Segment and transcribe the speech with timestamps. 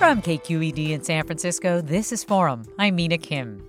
[0.00, 2.64] From KQED in San Francisco, this is Forum.
[2.78, 3.62] I'm Mina Kim.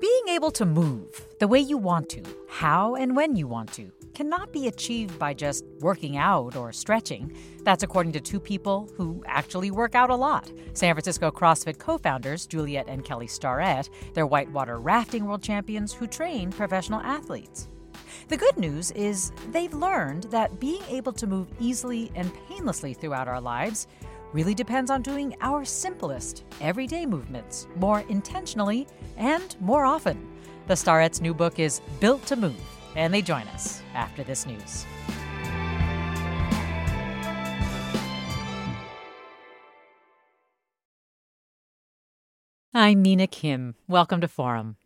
[0.00, 3.92] Being able to move the way you want to, how and when you want to,
[4.14, 7.36] cannot be achieved by just working out or stretching.
[7.64, 11.98] That's according to two people who actually work out a lot San Francisco CrossFit co
[11.98, 13.90] founders Juliet and Kelly Starrett.
[14.14, 17.68] They're whitewater rafting world champions who train professional athletes.
[18.28, 23.28] The good news is they've learned that being able to move easily and painlessly throughout
[23.28, 23.86] our lives
[24.32, 30.26] really depends on doing our simplest, everyday movements more intentionally and more often.
[30.66, 32.60] The Starrett's new book is Built to Move,
[32.94, 34.84] and they join us after this news.
[42.74, 43.74] I'm Mina Kim.
[43.88, 44.76] Welcome to Forum.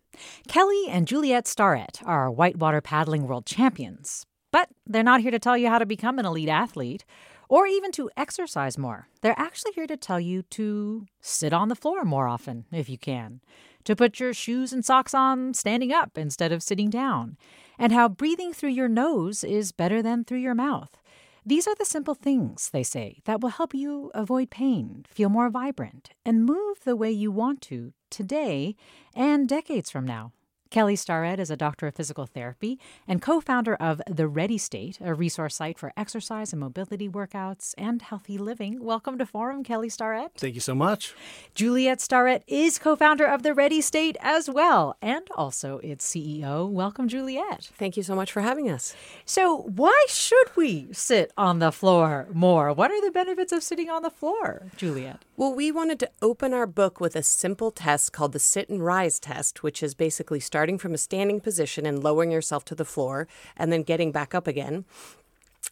[0.46, 5.58] Kelly and Juliet Starrett are whitewater paddling world champions, but they're not here to tell
[5.58, 7.04] you how to become an elite athlete
[7.52, 9.08] or even to exercise more.
[9.20, 12.96] They're actually here to tell you to sit on the floor more often if you
[12.96, 13.42] can,
[13.84, 17.36] to put your shoes and socks on standing up instead of sitting down,
[17.78, 20.96] and how breathing through your nose is better than through your mouth.
[21.44, 25.50] These are the simple things, they say, that will help you avoid pain, feel more
[25.50, 28.76] vibrant, and move the way you want to today
[29.14, 30.32] and decades from now.
[30.72, 34.96] Kelly Starrett is a doctor of physical therapy and co founder of The Ready State,
[35.02, 38.82] a resource site for exercise and mobility workouts and healthy living.
[38.82, 40.32] Welcome to Forum, Kelly Starrett.
[40.38, 41.14] Thank you so much.
[41.54, 46.66] Juliet Starrett is co founder of The Ready State as well, and also its CEO.
[46.70, 47.68] Welcome, Juliet.
[47.76, 48.96] Thank you so much for having us.
[49.26, 52.72] So, why should we sit on the floor more?
[52.72, 55.22] What are the benefits of sitting on the floor, Juliet?
[55.42, 58.80] Well, we wanted to open our book with a simple test called the sit and
[58.80, 62.84] rise test, which is basically starting from a standing position and lowering yourself to the
[62.84, 63.26] floor
[63.56, 64.84] and then getting back up again.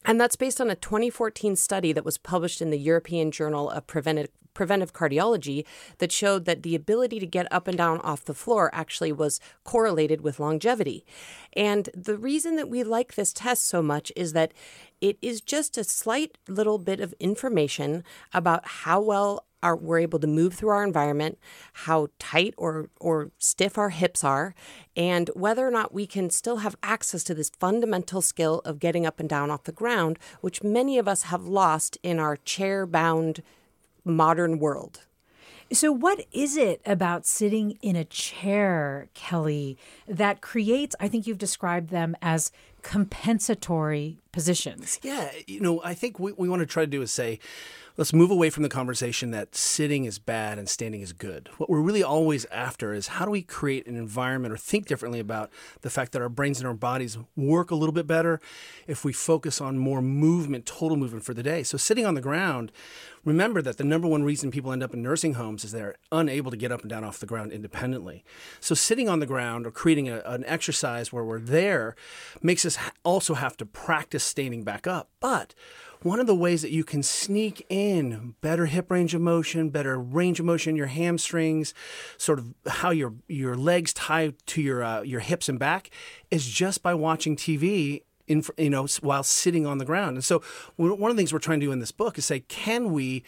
[0.04, 3.86] And that's based on a 2014 study that was published in the European Journal of
[3.86, 5.64] Preventive, Preventive Cardiology
[5.98, 9.38] that showed that the ability to get up and down off the floor actually was
[9.62, 11.04] correlated with longevity.
[11.52, 14.52] And the reason that we like this test so much is that
[15.00, 18.02] it is just a slight little bit of information
[18.34, 21.38] about how well are we're able to move through our environment,
[21.72, 24.54] how tight or or stiff our hips are,
[24.96, 29.06] and whether or not we can still have access to this fundamental skill of getting
[29.06, 33.42] up and down off the ground, which many of us have lost in our chair-bound
[34.04, 35.00] modern world.
[35.72, 39.78] So, what is it about sitting in a chair, Kelly,
[40.08, 40.96] that creates?
[40.98, 42.50] I think you've described them as
[42.82, 44.98] compensatory positions.
[45.02, 47.38] Yeah, you know, I think what we want to try to do is say,
[48.00, 51.50] let's move away from the conversation that sitting is bad and standing is good.
[51.58, 55.20] What we're really always after is how do we create an environment or think differently
[55.20, 55.50] about
[55.82, 58.40] the fact that our brains and our bodies work a little bit better
[58.86, 61.62] if we focus on more movement, total movement for the day.
[61.62, 62.72] So sitting on the ground,
[63.22, 66.50] remember that the number one reason people end up in nursing homes is they're unable
[66.50, 68.24] to get up and down off the ground independently.
[68.60, 71.96] So sitting on the ground or creating a, an exercise where we're there
[72.40, 75.10] makes us also have to practice standing back up.
[75.20, 75.54] But
[76.02, 79.98] one of the ways that you can sneak in better hip range of motion, better
[79.98, 81.74] range of motion in your hamstrings,
[82.16, 85.90] sort of how your your legs tie to your uh, your hips and back,
[86.30, 88.02] is just by watching TV.
[88.28, 90.16] In, you know, while sitting on the ground.
[90.16, 90.40] And so,
[90.76, 93.24] one of the things we're trying to do in this book is say, can we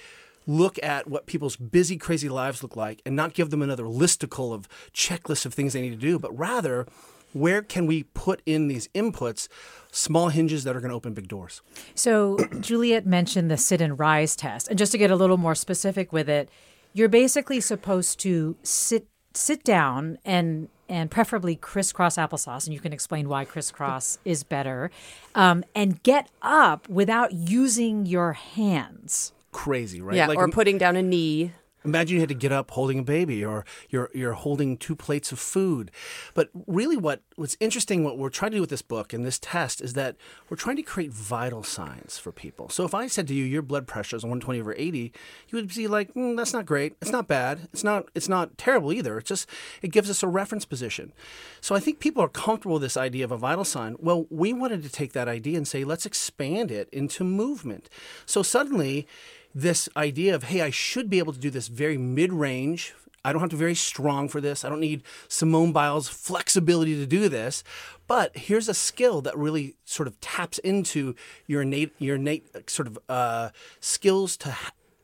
[0.47, 4.55] look at what people's busy, crazy lives look like and not give them another listicle
[4.55, 6.87] of checklists of things they need to do, but rather
[7.33, 9.49] where can we put in these inputs
[9.91, 11.63] small hinges that are going to open big doors
[11.95, 15.55] so juliet mentioned the sit and rise test and just to get a little more
[15.55, 16.49] specific with it
[16.95, 22.93] you're basically supposed to sit sit down and and preferably crisscross applesauce, and you can
[22.93, 24.91] explain why crisscross is better,
[25.35, 29.33] um, and get up without using your hands.
[29.53, 30.17] Crazy, right?
[30.17, 31.53] Yeah, Like, or im- putting down a knee.
[31.85, 35.33] Imagine you had to get up holding a baby or you're you're holding two plates
[35.33, 35.91] of food.
[36.35, 39.39] But really what what's interesting what we're trying to do with this book and this
[39.39, 40.17] test is that
[40.49, 42.69] we're trying to create vital signs for people.
[42.69, 45.13] So if I said to you your blood pressure is 120 over 80,
[45.49, 46.97] you would be like, mm, that's not great.
[47.01, 47.69] It's not bad.
[47.73, 49.19] It's not it's not terrible either.
[49.19, 49.49] It's just
[49.83, 51.13] it gives us a reference position.
[51.61, 53.97] So I think people are comfortable with this idea of a vital sign.
[53.99, 57.89] Well, we wanted to take that idea and say let's expand it into movement.
[58.27, 59.07] So suddenly
[59.55, 62.95] this idea of, hey, I should be able to do this very mid range.
[63.25, 64.65] I don't have to be very strong for this.
[64.65, 67.63] I don't need Simone Biles' flexibility to do this.
[68.09, 71.15] But here's a skill that really sort of taps into
[71.47, 74.57] your innate, your innate uh, sort of uh, skills to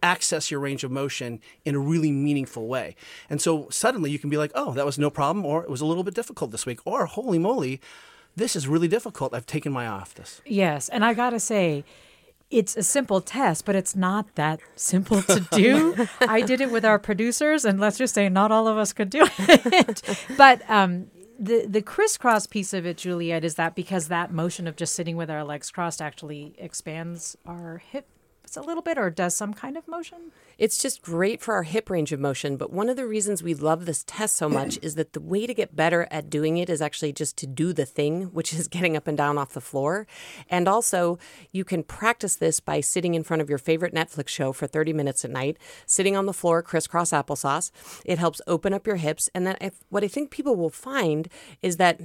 [0.02, 2.96] access your range of motion in a really meaningful way.
[3.30, 5.80] And so suddenly you can be like, oh, that was no problem, or it was
[5.80, 7.80] a little bit difficult this week, or holy moly,
[8.36, 9.34] this is really difficult.
[9.34, 10.40] I've taken my off this.
[10.46, 11.84] Yes, and I gotta say,
[12.50, 16.06] it's a simple test, but it's not that simple to do.
[16.20, 19.10] I did it with our producers, and let's just say not all of us could
[19.10, 20.26] do it.
[20.36, 24.76] but um, the the crisscross piece of it, Juliet, is that because that motion of
[24.76, 27.82] just sitting with our legs crossed actually expands our
[28.48, 30.32] hips a little bit, or does some kind of motion?
[30.56, 32.56] It's just great for our hip range of motion.
[32.56, 35.46] But one of the reasons we love this test so much is that the way
[35.46, 38.68] to get better at doing it is actually just to do the thing, which is
[38.78, 40.06] getting up and down off the floor.
[40.48, 41.18] And also,
[41.52, 44.92] you can practice this by sitting in front of your favorite Netflix show for 30
[44.92, 47.70] minutes at night, sitting on the floor, crisscross applesauce.
[48.04, 49.28] It helps open up your hips.
[49.34, 51.28] And then, if, what I think people will find
[51.62, 52.00] is that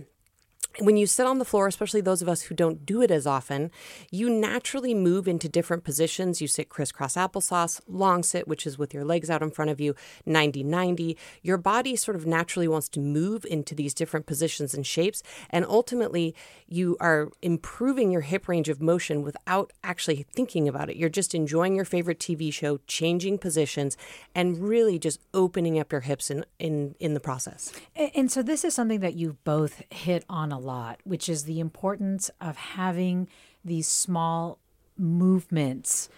[0.79, 3.27] when you sit on the floor, especially those of us who don't do it as
[3.27, 3.71] often,
[4.11, 6.41] you naturally move into different positions.
[6.41, 9.79] You sit crisscross applesauce, long sit, which is with your legs out in front of
[9.79, 11.17] you, 90 90.
[11.41, 15.21] Your body sort of naturally wants to move into these different positions and shapes.
[15.49, 16.35] And ultimately,
[16.67, 20.95] you are improving your hip range of motion without actually thinking about it.
[20.95, 23.95] You're just enjoying your favorite TV show, changing positions,
[24.33, 27.71] and really just opening up your hips in, in, in the process.
[27.95, 31.59] And, so this is something that you've both hit on a lot, which is the
[31.59, 33.27] importance of having
[33.63, 34.57] these small
[34.97, 36.09] movements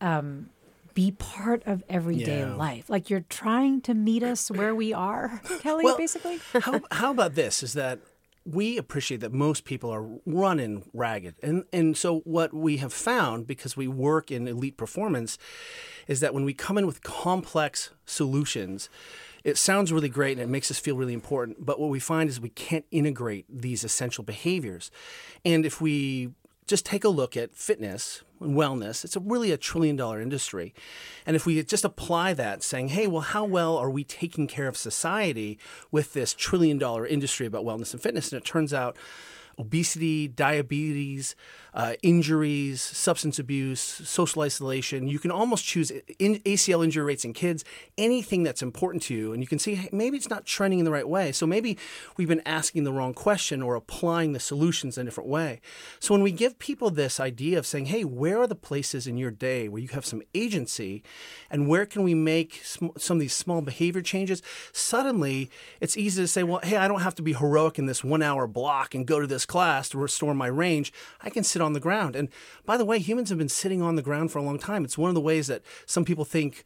[0.00, 0.50] um,
[0.94, 2.54] be part of everyday Yeah.
[2.54, 2.88] life.
[2.88, 6.40] Like you're trying to meet us where we are, Kelly, Well, basically.
[6.60, 7.62] how, how about this?
[7.62, 7.98] Is that
[8.44, 11.34] we appreciate that most people are running ragged.
[11.42, 15.36] And, and so, what we have found, because we work in elite performance,
[16.06, 18.88] is that when we come in with complex solutions,
[19.46, 21.64] it sounds really great and it makes us feel really important.
[21.64, 24.90] But what we find is we can't integrate these essential behaviors.
[25.44, 26.32] And if we
[26.66, 29.04] just take a look at fitness and wellness.
[29.04, 30.74] It's a really a trillion dollar industry.
[31.24, 34.66] And if we just apply that, saying, hey, well, how well are we taking care
[34.66, 35.60] of society
[35.92, 38.32] with this trillion dollar industry about wellness and fitness?
[38.32, 38.96] And it turns out
[39.58, 41.36] obesity, diabetes,
[41.76, 45.06] uh, injuries, substance abuse, social isolation.
[45.06, 47.64] You can almost choose in ACL injury rates in kids,
[47.98, 49.34] anything that's important to you.
[49.34, 51.32] And you can see hey, maybe it's not trending in the right way.
[51.32, 51.76] So maybe
[52.16, 55.60] we've been asking the wrong question or applying the solutions in a different way.
[56.00, 59.18] So when we give people this idea of saying, hey, where are the places in
[59.18, 61.02] your day where you have some agency
[61.50, 64.40] and where can we make sm- some of these small behavior changes?
[64.72, 65.50] Suddenly,
[65.82, 68.22] it's easy to say, well, hey, I don't have to be heroic in this one
[68.22, 70.90] hour block and go to this class to restore my range.
[71.20, 72.16] I can sit on the ground.
[72.16, 72.28] And
[72.64, 74.84] by the way, humans have been sitting on the ground for a long time.
[74.84, 76.64] It's one of the ways that some people think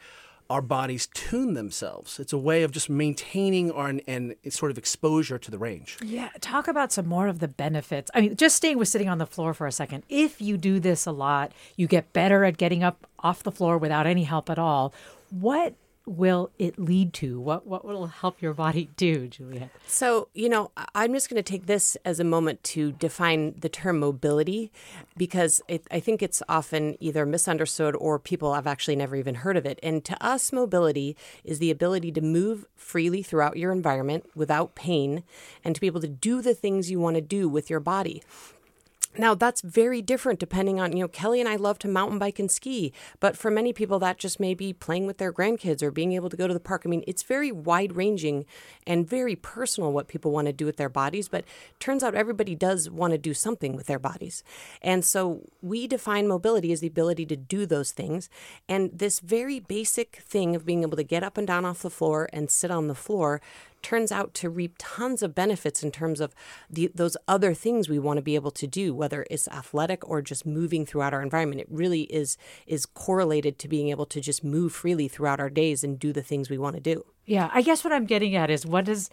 [0.51, 2.19] our bodies tune themselves.
[2.19, 5.97] It's a way of just maintaining our and sort of exposure to the range.
[6.03, 8.11] Yeah, talk about some more of the benefits.
[8.15, 10.03] I mean, just staying with sitting on the floor for a second.
[10.09, 13.79] If you do this a lot, you get better at getting up off the floor
[13.79, 14.93] without any help at all.
[15.31, 15.75] What
[16.11, 17.39] will it lead to?
[17.39, 19.71] What what will help your body do, Juliet?
[19.87, 23.69] So, you know, I'm just going to take this as a moment to define the
[23.69, 24.73] term mobility
[25.17, 29.57] because it, I think it's often either misunderstood or people have actually never even heard
[29.57, 29.79] of it.
[29.83, 35.23] And to us, mobility is the ability to move freely throughout your environment without pain
[35.65, 38.23] and to be able to do the things you want to do with your body.
[39.19, 42.39] Now, that's very different depending on, you know, Kelly and I love to mountain bike
[42.39, 45.91] and ski, but for many people, that just may be playing with their grandkids or
[45.91, 46.83] being able to go to the park.
[46.85, 48.47] I mean, it's very wide ranging
[48.87, 51.45] and very personal what people want to do with their bodies, but
[51.81, 54.45] turns out everybody does want to do something with their bodies.
[54.81, 58.29] And so we define mobility as the ability to do those things.
[58.69, 61.91] And this very basic thing of being able to get up and down off the
[61.91, 63.41] floor and sit on the floor
[63.83, 66.35] turns out to reap tons of benefits in terms of
[66.69, 70.23] the, those other things we want to be able to do, whether it's athletic or
[70.23, 71.61] just moving throughout our environment.
[71.61, 75.85] It really is is correlated to being able to just move freely throughout our days
[75.85, 77.05] and do the things we want to do.
[77.27, 79.11] Yeah, I guess what I'm getting at is what does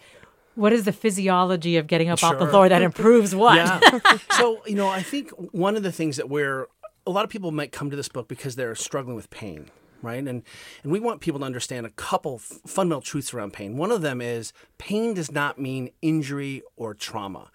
[0.58, 3.54] what is the physiology of getting up off the floor that improves what?
[3.54, 3.78] Yeah.
[4.32, 6.66] so, you know, I think one of the things that we're,
[7.06, 9.70] a lot of people might come to this book because they're struggling with pain,
[10.02, 10.18] right?
[10.18, 10.42] And,
[10.82, 13.76] and we want people to understand a couple f- fundamental truths around pain.
[13.76, 17.50] One of them is pain does not mean injury or trauma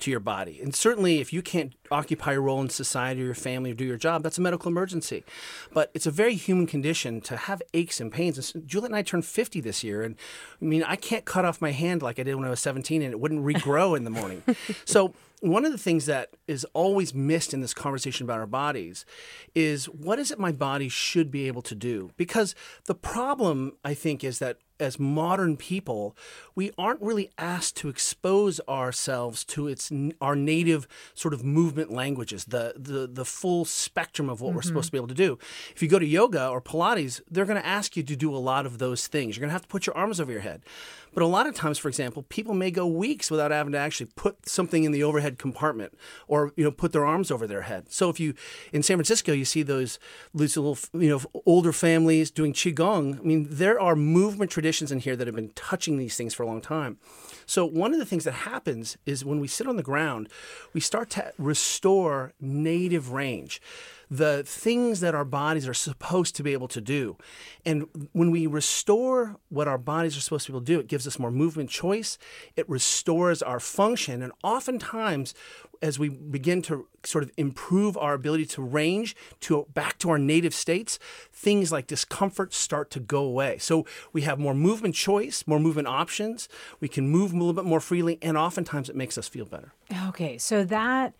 [0.00, 0.60] to your body.
[0.60, 3.84] And certainly, if you can't occupy a role in society or your family or do
[3.84, 5.24] your job, that's a medical emergency.
[5.72, 8.54] But it's a very human condition to have aches and pains.
[8.54, 10.02] And Juliet and I turned 50 this year.
[10.02, 10.16] And
[10.60, 13.02] I mean, I can't cut off my hand like I did when I was 17
[13.02, 14.42] and it wouldn't regrow in the morning.
[14.84, 19.04] so, one of the things that is always missed in this conversation about our bodies
[19.54, 22.10] is what is it my body should be able to do?
[22.16, 22.54] Because
[22.86, 26.16] the problem, I think, is that as modern people,
[26.54, 32.46] we aren't really asked to expose ourselves to its our native sort of movement languages,
[32.46, 35.04] the the the full spectrum of what we're supposed to be mm-hmm.
[35.04, 35.38] able to do.
[35.76, 38.38] If you go to yoga or Pilates, they're going to ask you to do a
[38.38, 39.36] lot of those things.
[39.36, 40.62] You're going to have to put your arms over your head.
[41.14, 44.10] But a lot of times, for example, people may go weeks without having to actually
[44.16, 47.90] put something in the overhead compartment or you know put their arms over their head.
[47.90, 48.34] So if you
[48.72, 49.98] in San Francisco, you see those
[50.34, 53.20] little you know older families doing qigong.
[53.20, 56.42] I mean, there are movement traditions in here that have been touching these things for
[56.42, 56.98] a long time.
[57.46, 60.28] So one of the things that happens is when we sit on the ground,
[60.72, 63.60] we start to restore native range
[64.10, 67.16] the things that our bodies are supposed to be able to do.
[67.64, 70.86] And when we restore what our bodies are supposed to be able to do, it
[70.86, 72.18] gives us more movement choice,
[72.56, 74.22] it restores our function.
[74.22, 75.34] And oftentimes,
[75.82, 80.18] as we begin to sort of improve our ability to range to back to our
[80.18, 80.98] native states,
[81.30, 83.58] things like discomfort start to go away.
[83.58, 86.48] So we have more movement choice, more movement options.
[86.80, 89.72] We can move a little bit more freely, and oftentimes it makes us feel better.
[90.08, 91.12] Okay, so that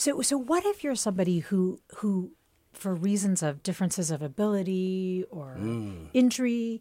[0.00, 2.30] so so what if you're somebody who who
[2.72, 6.08] for reasons of differences of ability or Mm.
[6.14, 6.80] injury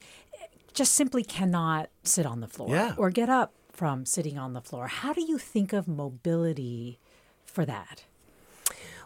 [0.74, 2.96] just simply cannot sit on the floor Yeah.
[2.98, 4.88] or get up from sitting on the floor.
[4.88, 7.00] How do you think of mobility
[7.46, 8.04] for that?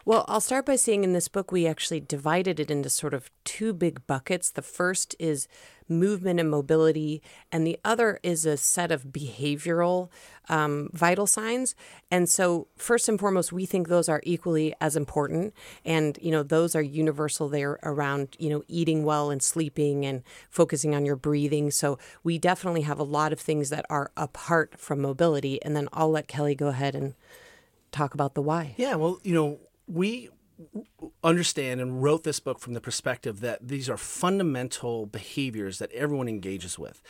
[0.04, 3.30] Well, I'll start by saying in this book, we actually divided it into sort of
[3.44, 4.50] two big buckets.
[4.50, 5.48] The first is
[5.88, 7.22] movement and mobility,
[7.52, 10.10] and the other is a set of behavioral
[10.48, 11.74] um, vital signs.
[12.10, 15.54] And so, first and foremost, we think those are equally as important.
[15.84, 17.48] And, you know, those are universal.
[17.48, 21.70] They're around, you know, eating well and sleeping and focusing on your breathing.
[21.70, 25.62] So, we definitely have a lot of things that are apart from mobility.
[25.62, 27.14] And then I'll let Kelly go ahead and
[27.92, 28.74] talk about the why.
[28.76, 30.28] Yeah, well, you know, we
[31.22, 36.28] understand and wrote this book from the perspective that these are fundamental behaviors that everyone
[36.28, 37.02] engages with.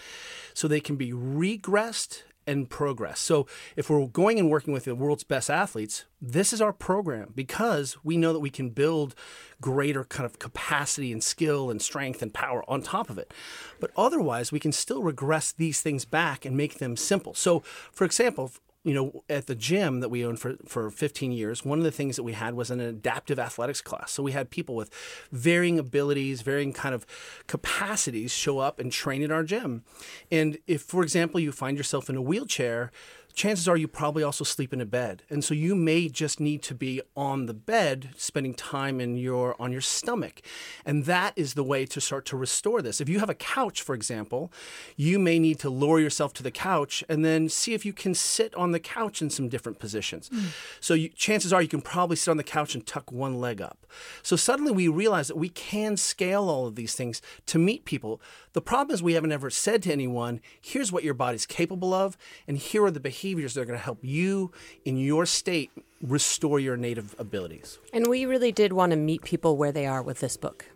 [0.55, 3.23] So they can be regressed and progressed.
[3.23, 3.47] So
[3.77, 7.97] if we're going and working with the world's best athletes, this is our program because
[8.05, 9.15] we know that we can build
[9.61, 13.33] greater kind of capacity and skill and strength and power on top of it.
[13.81, 17.35] But otherwise, we can still regress these things back and make them simple.
[17.35, 17.61] So,
[17.93, 18.53] for example,
[18.85, 21.91] you know, at the gym that we owned for, for 15 years, one of the
[21.91, 24.13] things that we had was an adaptive athletics class.
[24.13, 24.91] So we had people with
[25.33, 27.07] varying abilities, varying kind of
[27.47, 29.85] capacities show up and train in our gym.
[30.31, 32.93] And if, for example, you find yourself in a wheelchair,
[33.35, 35.25] chances are you probably also sleep in a bed.
[35.29, 39.61] And so you may just need to be on the bed spending time in your
[39.61, 40.41] on your stomach.
[40.87, 43.01] And that is the way to start to restore this.
[43.01, 44.53] If you have a couch for example
[44.97, 48.15] you may need to lower yourself to the couch and then see if you can
[48.15, 50.29] sit on the couch in some different positions.
[50.29, 50.47] Hmm.
[50.81, 53.61] So you, chances are you can probably sit on the couch and tuck one leg
[53.61, 53.87] up.
[54.23, 58.21] So suddenly we realize that we can scale all of these things to meet people
[58.55, 62.17] the problem is we haven't ever said to anyone here's what your body's capable of
[62.49, 64.51] and here are the behaviors that are going to help you
[64.85, 65.71] in your state
[66.01, 67.79] restore your native abilities.
[67.93, 70.67] And we really did want to meet people where they are with this book.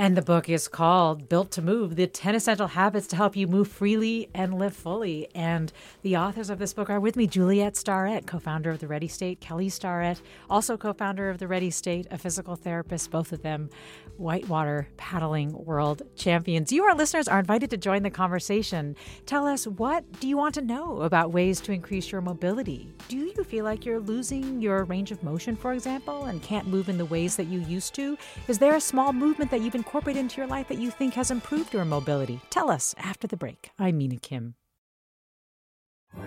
[0.00, 3.46] And the book is called Built to Move The 10 Essential Habits to Help You
[3.46, 5.28] Move Freely and Live Fully.
[5.34, 8.88] And the authors of this book are with me Juliet Starrett, co founder of The
[8.88, 13.30] Ready State, Kelly Starrett, also co founder of The Ready State, a physical therapist, both
[13.30, 13.68] of them
[14.16, 16.72] whitewater paddling world champions.
[16.72, 18.96] You, our listeners, are invited to join the conversation.
[19.26, 22.90] Tell us what do you want to know about ways to increase your mobility?
[23.08, 26.88] Do you feel like you're losing your range of motion, for example, and can't move
[26.88, 28.16] in the ways that you used to?
[28.48, 31.32] Is there a small movement that you've incorporated into your life that you think has
[31.32, 32.40] improved your mobility?
[32.48, 33.70] Tell us after the break.
[33.76, 34.54] I'm Mina Kim.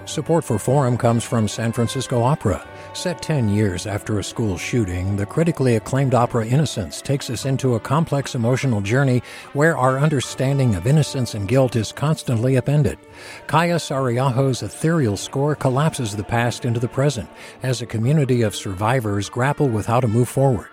[0.04, 2.66] Support for Forum comes from San Francisco Opera.
[2.94, 7.76] Set 10 years after a school shooting, the critically acclaimed opera Innocence takes us into
[7.76, 9.22] a complex emotional journey
[9.54, 12.98] where our understanding of innocence and guilt is constantly upended.
[13.48, 17.30] Kaija Saariaho's ethereal score collapses the past into the present
[17.62, 20.73] as a community of survivors grapple with how to move forward.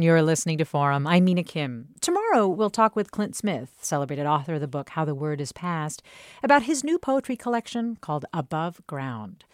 [0.00, 1.08] You're listening to Forum.
[1.08, 1.88] I'm Mina Kim.
[2.00, 5.50] Tomorrow, we'll talk with Clint Smith, celebrated author of the book How the Word is
[5.50, 6.04] Passed,
[6.40, 9.44] about his new poetry collection called Above Ground.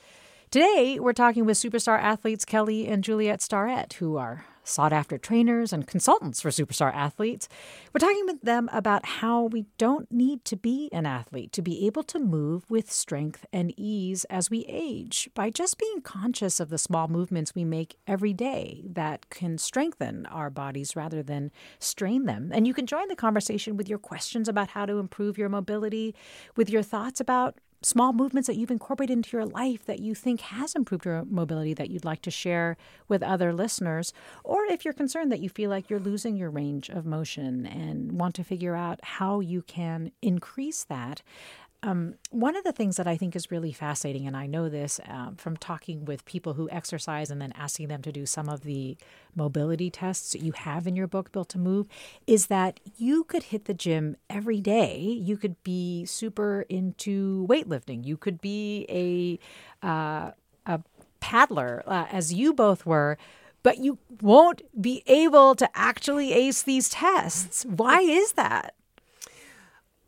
[0.51, 5.73] Today, we're talking with superstar athletes Kelly and Juliet Starrett, who are sought after trainers
[5.73, 7.49] and consultants for superstar athletes.
[7.93, 11.87] We're talking with them about how we don't need to be an athlete to be
[11.87, 16.71] able to move with strength and ease as we age by just being conscious of
[16.71, 22.25] the small movements we make every day that can strengthen our bodies rather than strain
[22.25, 22.51] them.
[22.53, 26.15] And you can join the conversation with your questions about how to improve your mobility,
[26.57, 30.41] with your thoughts about small movements that you've incorporated into your life that you think
[30.41, 32.77] has improved your mobility that you'd like to share
[33.09, 34.13] with other listeners,
[34.43, 38.13] or if you're concerned that you feel like you're losing your range of motion and
[38.13, 41.23] want to figure out how you can increase that.
[41.85, 45.01] Um, one of the things that I think is really fascinating, and I know this
[45.07, 48.63] um, from talking with people who exercise and then asking them to do some of
[48.63, 48.97] the
[49.37, 51.87] mobility tests that you have in your book, Built to Move,
[52.27, 54.99] is that you could hit the gym every day.
[54.99, 58.03] You could be super into weightlifting.
[58.03, 60.31] You could be a uh,
[60.65, 60.81] a
[61.21, 63.19] paddler, uh, as you both were
[63.63, 67.65] but you won't be able to actually ace these tests.
[67.65, 68.74] Why is that?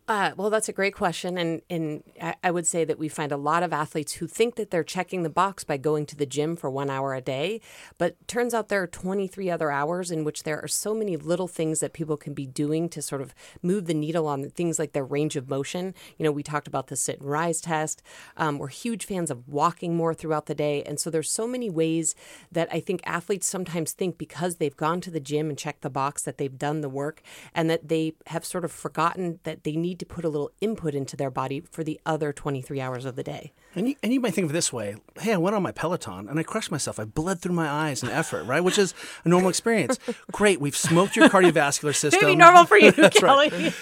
[0.08, 2.04] Uh, well, that's a great question, and and
[2.44, 5.24] I would say that we find a lot of athletes who think that they're checking
[5.24, 7.60] the box by going to the gym for one hour a day,
[7.98, 11.48] but turns out there are 23 other hours in which there are so many little
[11.48, 14.92] things that people can be doing to sort of move the needle on things like
[14.92, 15.92] their range of motion.
[16.18, 18.00] You know, we talked about the sit and rise test.
[18.36, 21.68] Um, we're huge fans of walking more throughout the day, and so there's so many
[21.68, 22.14] ways
[22.52, 25.90] that I think athletes sometimes think because they've gone to the gym and checked the
[25.90, 29.74] box that they've done the work, and that they have sort of forgotten that they
[29.74, 33.06] need need to put a little input into their body for the other 23 hours
[33.06, 33.52] of the day.
[33.74, 35.72] And you, and you might think of it this way hey, I went on my
[35.72, 37.00] Peloton and I crushed myself.
[37.00, 38.60] I bled through my eyes in effort, right?
[38.62, 38.92] Which is
[39.24, 39.98] a normal experience.
[40.32, 42.22] Great, we've smoked your cardiovascular system.
[42.22, 43.50] Maybe normal for you, Kelly.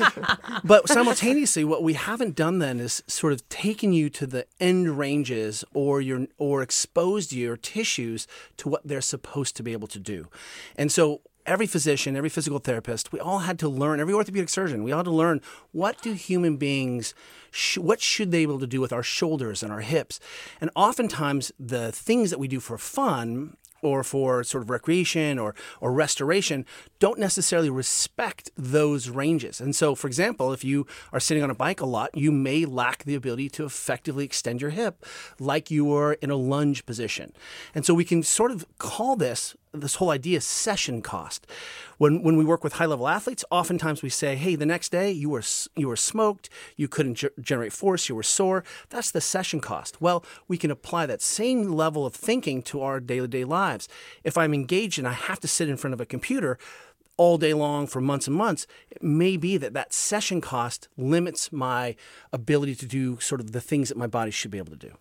[0.62, 4.96] But simultaneously, what we haven't done then is sort of taken you to the end
[4.98, 8.26] ranges or your or exposed your tissues
[8.58, 10.28] to what they're supposed to be able to do.
[10.76, 14.84] And so every physician, every physical therapist, we all had to learn, every orthopedic surgeon,
[14.84, 15.40] we all had to learn
[15.72, 17.14] what do human beings,
[17.50, 20.20] sh- what should they be able to do with our shoulders and our hips?
[20.60, 25.54] And oftentimes the things that we do for fun or for sort of recreation or,
[25.80, 26.64] or restoration
[26.98, 29.60] don't necessarily respect those ranges.
[29.60, 32.64] And so, for example, if you are sitting on a bike a lot, you may
[32.64, 35.04] lack the ability to effectively extend your hip
[35.38, 37.32] like you were in a lunge position.
[37.74, 41.46] And so we can sort of call this this whole idea of session cost.
[41.98, 45.10] When when we work with high level athletes, oftentimes we say, "Hey, the next day
[45.10, 45.42] you were
[45.76, 50.00] you were smoked, you couldn't ge- generate force, you were sore." That's the session cost.
[50.00, 53.88] Well, we can apply that same level of thinking to our daily day lives.
[54.22, 56.58] If I'm engaged and I have to sit in front of a computer,
[57.16, 61.52] all day long for months and months, it may be that that session cost limits
[61.52, 61.94] my
[62.32, 64.94] ability to do sort of the things that my body should be able to do.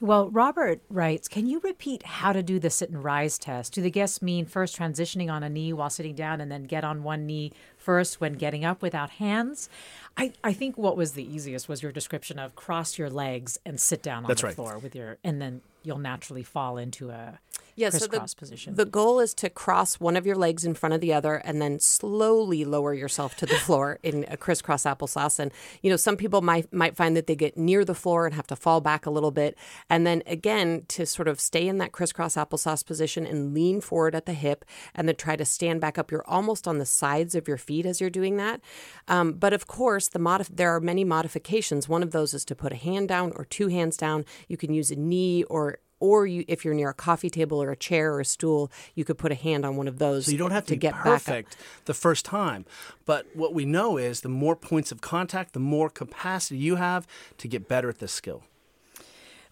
[0.00, 3.72] Well, Robert writes, can you repeat how to do the sit and rise test?
[3.72, 6.84] Do the guests mean first transitioning on a knee while sitting down and then get
[6.84, 9.68] on one knee first when getting up without hands?
[10.16, 13.80] I, I think what was the easiest was your description of cross your legs and
[13.80, 14.56] sit down on That's the right.
[14.56, 17.38] floor with your, and then you'll naturally fall into a
[17.76, 18.74] yeah, crisscross so the, position.
[18.74, 21.60] The goal is to cross one of your legs in front of the other and
[21.60, 25.38] then slowly lower yourself to the floor in a crisscross applesauce.
[25.38, 28.34] And, you know, some people might, might find that they get near the floor and
[28.34, 29.58] have to fall back a little bit.
[29.90, 34.14] And then again, to sort of stay in that crisscross applesauce position and lean forward
[34.14, 36.10] at the hip and then try to stand back up.
[36.10, 38.62] You're almost on the sides of your feet as you're doing that.
[39.06, 41.88] Um, but of course, the modif- there are many modifications.
[41.88, 44.24] One of those is to put a hand down or two hands down.
[44.48, 47.70] You can use a knee or or you, if you're near a coffee table or
[47.70, 50.26] a chair or a stool, you could put a hand on one of those.
[50.26, 52.64] So you don't have to, to be get perfect back the first time.
[53.04, 57.06] But what we know is the more points of contact, the more capacity you have
[57.38, 58.44] to get better at this skill.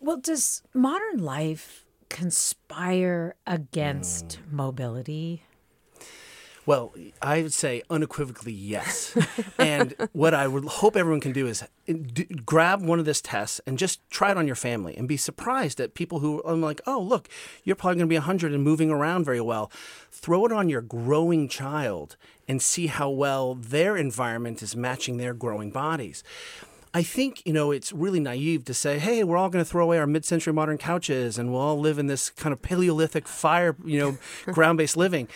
[0.00, 4.52] well, does modern life conspire against Mm.
[4.52, 5.42] mobility?
[6.66, 9.16] Well, I would say unequivocally yes.
[9.58, 13.60] and what I would hope everyone can do is d- grab one of this tests
[13.66, 16.80] and just try it on your family and be surprised at people who are like,
[16.86, 17.28] oh, look,
[17.64, 19.70] you're probably going to be 100 and moving around very well.
[20.10, 22.16] Throw it on your growing child
[22.48, 26.24] and see how well their environment is matching their growing bodies.
[26.96, 29.82] I think, you know, it's really naive to say, hey, we're all going to throw
[29.82, 33.26] away our mid century modern couches and we'll all live in this kind of Paleolithic
[33.26, 34.18] fire, you know,
[34.52, 35.28] ground based living.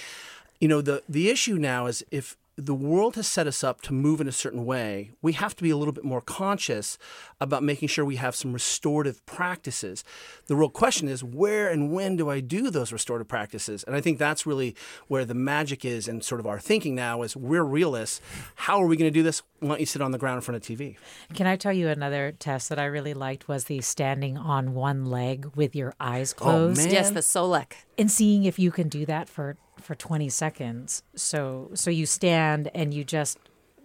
[0.61, 3.93] You know, the, the issue now is if the world has set us up to
[3.93, 6.99] move in a certain way, we have to be a little bit more conscious
[7.41, 10.05] about making sure we have some restorative practices.
[10.47, 13.85] The real question is where and when do I do those restorative practices?
[13.85, 14.75] And I think that's really
[15.07, 18.21] where the magic is and sort of our thinking now is we're realists.
[18.55, 19.43] How are we going to do this?
[19.61, 20.97] Why don't you sit on the ground in front of TV?
[21.35, 25.05] Can I tell you another test that I really liked was the standing on one
[25.05, 26.81] leg with your eyes oh, closed.
[26.81, 26.93] Oh, man.
[26.93, 27.73] Yes, the SOLEC.
[27.97, 32.69] and seeing if you can do that for for 20 seconds so so you stand
[32.75, 33.39] and you just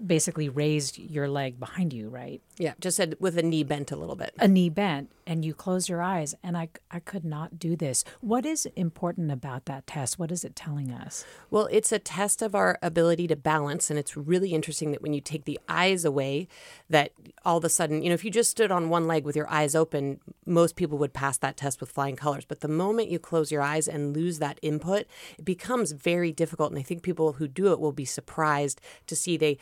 [0.06, 3.96] basically raised your leg behind you right Yeah, just said with a knee bent a
[3.96, 4.34] little bit.
[4.40, 8.04] a knee bent and you close your eyes and i i could not do this
[8.20, 12.42] what is important about that test what is it telling us Well, it's a test
[12.42, 13.90] of our ability to balance.
[13.90, 16.48] And it's really interesting that when you take the eyes away,
[16.90, 17.12] that
[17.46, 19.50] all of a sudden, you know, if you just stood on one leg with your
[19.50, 22.46] eyes open, most people would pass that test with flying colors.
[22.46, 25.06] But the moment you close your eyes and lose that input,
[25.38, 26.72] it becomes very difficult.
[26.72, 29.58] And I think people who do it will be surprised to see they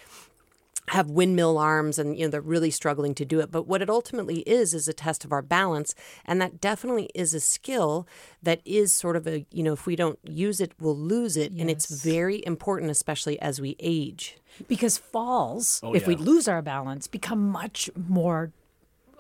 [0.90, 3.52] have windmill arms and you know they're really struggling to do it.
[3.52, 5.96] But what it ultimately is is a test of our balance.
[6.26, 8.08] And that definitely is a skill
[8.44, 11.52] that is sort of a you know if we don't use it we'll lose it.
[11.54, 14.38] And it's very important especially as we age.
[14.68, 18.52] Because falls Oh, if we lose our balance become much more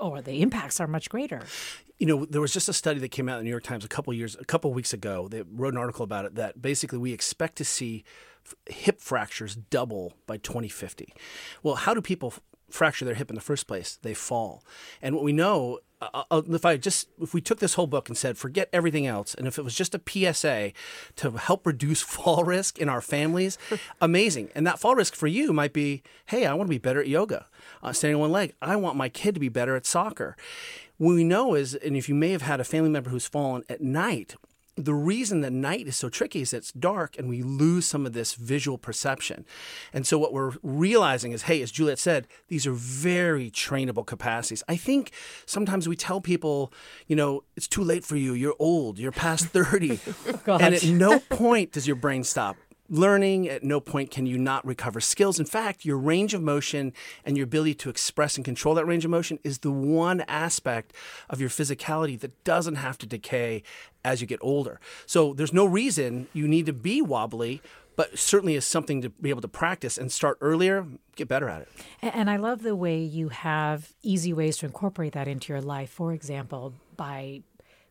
[0.02, 1.42] or the impacts are much greater.
[2.00, 3.86] You know, there was just a study that came out in the New York Times
[3.86, 5.28] a couple years, a couple weeks ago.
[5.28, 8.31] They wrote an article about it that basically we expect to see f-
[8.68, 11.14] hip fractures double by 2050.
[11.64, 13.98] Well, how do people f- fracture their hip in the first place?
[14.02, 14.64] They fall,
[15.02, 15.80] and what we know.
[16.02, 19.06] Uh, uh, if I just if we took this whole book and said forget everything
[19.06, 20.72] else, and if it was just a PSA
[21.18, 23.60] to help reduce fall risk in our families,
[24.02, 24.50] amazing.
[24.56, 27.08] And that fall risk for you might be, hey, I want to be better at
[27.08, 27.46] yoga,
[27.84, 28.54] uh, standing on one leg.
[28.64, 30.36] I want my kid to be better at soccer
[31.02, 33.64] what we know is, and if you may have had a family member who's fallen
[33.68, 34.36] at night,
[34.78, 38.14] the reason that night is so tricky is it's dark and we lose some of
[38.14, 39.46] this visual perception.
[39.94, 44.64] And so what we're realizing is, hey, as Juliet said, these are very trainable capacities.
[44.68, 45.12] I think
[45.46, 46.72] sometimes we tell people,
[47.08, 50.00] you know, it's too late for you, you're old, you're past 30.
[50.48, 52.56] and at no point does your brain stop
[52.92, 53.50] learning.
[53.50, 55.40] At no point can you not recover skills.
[55.40, 56.94] In fact, your range of motion
[57.26, 60.94] and your ability to express and control that range of motion is the one aspect
[61.30, 63.64] of your physicality that doesn't have to decay
[64.04, 64.80] as you get older.
[65.06, 67.62] So there's no reason you need to be wobbly.
[67.98, 71.64] But certainly is something to be able to practice and start earlier, get better at
[71.64, 71.70] it.
[72.02, 75.90] And I love the way you have easy ways to incorporate that into your life.
[75.90, 77.42] For example, by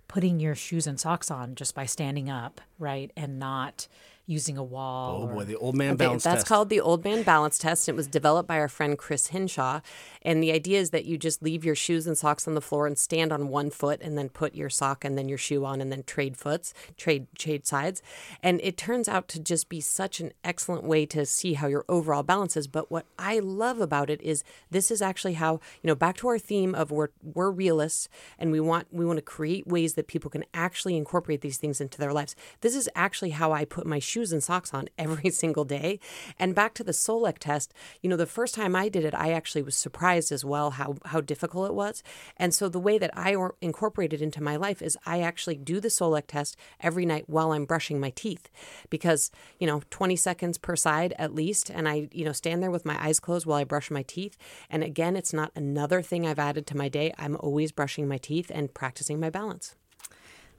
[0.09, 3.13] putting your shoes and socks on just by standing up, right?
[3.15, 3.87] And not
[4.31, 5.23] using a wall.
[5.23, 6.45] Oh or- boy, the old man Okay, balance that's test.
[6.45, 7.89] That's called the Old Man Balance Test.
[7.89, 9.81] It was developed by our friend Chris Hinshaw.
[10.23, 12.87] And the idea is that you just leave your shoes and socks on the floor
[12.87, 15.81] and stand on one foot and then put your sock and then your shoe on
[15.81, 18.03] and then trade foots, trade trade sides.
[18.43, 21.85] And it turns out to just be such an excellent way to see how your
[21.89, 22.69] overall balance is.
[22.69, 26.29] But what I love about it is this is actually how, you know, back to
[26.29, 30.07] our theme of we're we're realists and we want we want to create ways that
[30.07, 32.37] people can actually incorporate these things into their lives.
[32.61, 35.99] This is actually how I put my shoes and socks on every single day.
[36.39, 39.33] And back to the SOLEC test, you know, the first time I did it, I
[39.33, 42.03] actually was surprised as well how how difficult it was.
[42.37, 45.57] And so the way that I or- incorporate it into my life is I actually
[45.57, 48.51] do the SOLEC test every night while I'm brushing my teeth
[48.91, 52.71] because, you know, 20 seconds per side at least and I, you know, stand there
[52.71, 54.37] with my eyes closed while I brush my teeth.
[54.69, 57.13] And again, it's not another thing I've added to my day.
[57.19, 59.77] I'm always brushing my teeth and practicing my balance.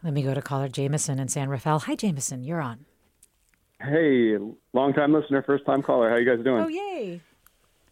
[0.04, 1.80] Let me go to caller Jameson in San Rafael.
[1.80, 2.86] Hi, Jameson, you're on.
[3.84, 4.38] Hey,
[4.74, 6.10] long time listener, first time caller.
[6.10, 6.64] How you guys doing?
[6.64, 7.22] Oh, yay.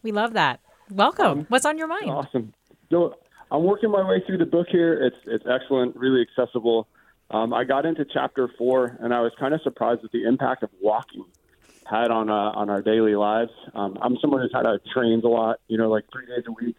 [0.02, 0.60] We love that.
[0.90, 1.46] Welcome.
[1.48, 2.10] What's on your mind?
[2.10, 2.52] Awesome.
[2.90, 3.16] So
[3.50, 4.94] I'm working my way through the book here.
[4.94, 6.86] It's it's excellent, really accessible.
[7.30, 10.62] Um, I got into chapter four, and I was kind of surprised at the impact
[10.62, 11.24] of walking
[11.90, 13.50] had on uh, on our daily lives.
[13.74, 16.52] Um, I'm someone who's had uh, trains a lot, you know, like three days a
[16.52, 16.76] week.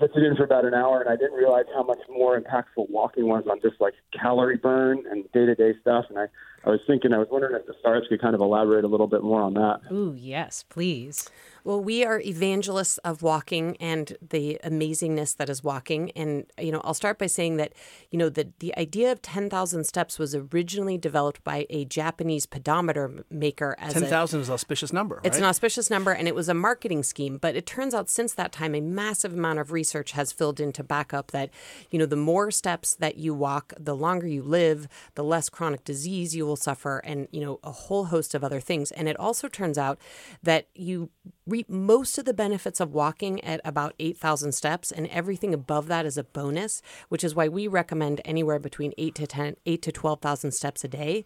[0.00, 2.90] Puts it in for about an hour, and I didn't realize how much more impactful
[2.90, 6.06] walking was on just like calorie burn and day to day stuff.
[6.08, 6.26] And I,
[6.66, 9.06] I was thinking, I was wondering if the stars could kind of elaborate a little
[9.06, 9.80] bit more on that.
[9.92, 11.28] Ooh, yes, please.
[11.64, 16.10] Well, we are evangelists of walking and the amazingness that is walking.
[16.10, 17.72] And, you know, I'll start by saying that,
[18.10, 23.24] you know, the, the idea of 10,000 steps was originally developed by a Japanese pedometer
[23.30, 25.22] maker 10,000 is an auspicious number.
[25.24, 27.38] It's an auspicious number and it was a marketing scheme.
[27.38, 30.70] But it turns out since that time, a massive amount of research has filled in
[30.74, 31.48] to back up that,
[31.90, 35.84] you know, the more steps that you walk, the longer you live, the less chronic
[35.84, 38.90] disease you will suffer, and, you know, a whole host of other things.
[38.92, 39.98] And it also turns out
[40.42, 41.10] that you
[41.46, 46.06] reap most of the benefits of walking at about 8,000 steps, and everything above that
[46.06, 49.92] is a bonus, which is why we recommend anywhere between 8 to 10, 8 to
[49.92, 51.24] 12,000 steps a day.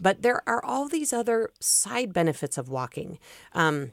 [0.00, 3.18] But there are all these other side benefits of walking.
[3.52, 3.92] Um,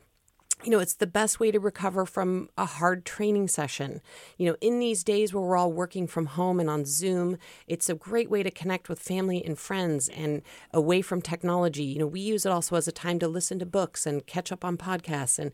[0.63, 4.01] you know, it's the best way to recover from a hard training session.
[4.37, 7.89] You know, in these days where we're all working from home and on Zoom, it's
[7.89, 10.41] a great way to connect with family and friends and
[10.73, 11.83] away from technology.
[11.83, 14.51] You know, we use it also as a time to listen to books and catch
[14.51, 15.39] up on podcasts.
[15.39, 15.51] And,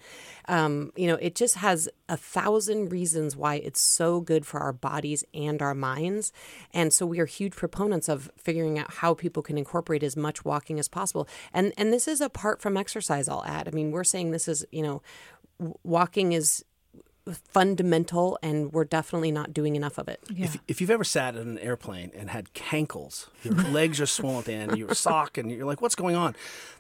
[0.48, 4.74] um, you know, it just has a thousand reasons why it's so good for our
[4.74, 6.32] bodies and our minds.
[6.74, 10.44] And so we are huge proponents of figuring out how people can incorporate as much
[10.44, 11.28] walking as possible.
[11.54, 13.68] And, and this is apart from exercise, I'll add.
[13.68, 14.95] I mean, we're saying this is, you know,
[15.84, 16.64] walking is
[17.34, 20.20] fundamental and we're definitely not doing enough of it.
[20.30, 20.46] Yeah.
[20.46, 24.40] If, if you've ever sat in an airplane and had cankles, your legs are swollen
[24.40, 26.36] at the end, your sock, and you're like, what's going on?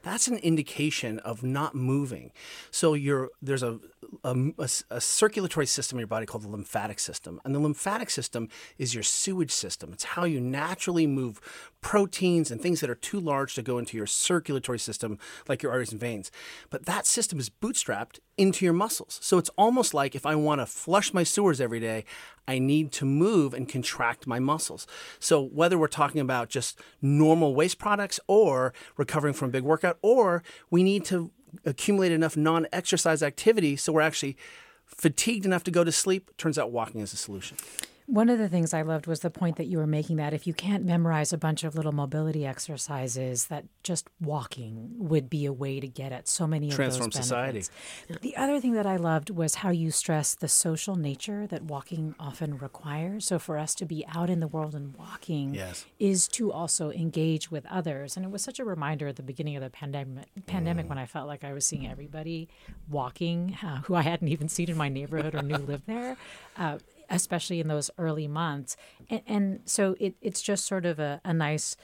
[0.06, 2.32] That's an indication of not moving.
[2.70, 3.80] So you're, there's a,
[4.24, 7.41] a, a, a circulatory system in your body called the lymphatic system.
[7.44, 9.91] And the lymphatic system is your sewage system.
[9.91, 11.41] It's how you naturally move
[11.82, 15.72] proteins and things that are too large to go into your circulatory system, like your
[15.72, 16.30] arteries and veins.
[16.70, 19.18] But that system is bootstrapped into your muscles.
[19.24, 22.06] So it's almost like if I want to flush my sewers every day,
[22.48, 24.86] I need to move and contract my muscles.
[25.20, 29.95] So whether we're talking about just normal waste products or recovering from a big workout,
[30.02, 31.32] or we need to
[31.66, 34.38] accumulate enough non exercise activity so we're actually
[34.86, 37.58] fatigued enough to go to sleep, turns out walking is a solution.
[38.08, 40.46] One of the things I loved was the point that you were making that if
[40.46, 45.52] you can't memorize a bunch of little mobility exercises, that just walking would be a
[45.52, 47.63] way to get at so many Transform of those society.
[48.08, 48.22] benefits.
[48.22, 52.13] The other thing that I loved was how you stressed the social nature that walking
[52.20, 53.26] often requires.
[53.26, 55.86] So for us to be out in the world and walking Yes.
[55.98, 58.15] is to also engage with others.
[58.15, 61.08] And it was such a reminder at the beginning of the pandemic pandemic when I
[61.08, 62.50] felt like I was seeing everybody
[62.88, 66.18] walking uh, who I hadn't even seen in my neighborhood or knew lived there.
[66.56, 66.78] Uh,
[67.10, 68.78] especially in those early months.
[69.10, 71.76] And, and so it, it's just sort of a, a nice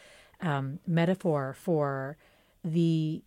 [0.42, 2.18] um, metaphor for
[2.64, 3.24] the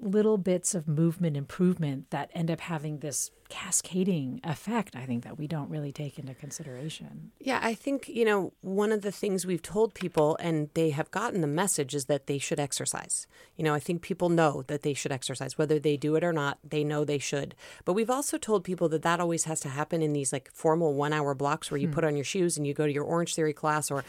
[0.00, 5.38] little bits of movement improvement that end up having this cascading effect, I think, that
[5.38, 7.32] we don't really take into consideration.
[7.40, 11.10] Yeah, I think, you know, one of the things we've told people and they have
[11.10, 13.26] gotten the message is that they should exercise.
[13.56, 15.56] You know, I think people know that they should exercise.
[15.56, 17.54] Whether they do it or not, they know they should.
[17.84, 20.94] But we've also told people that that always has to happen in these like formal
[20.94, 21.94] one hour blocks where you hmm.
[21.94, 24.04] put on your shoes and you go to your Orange Theory class or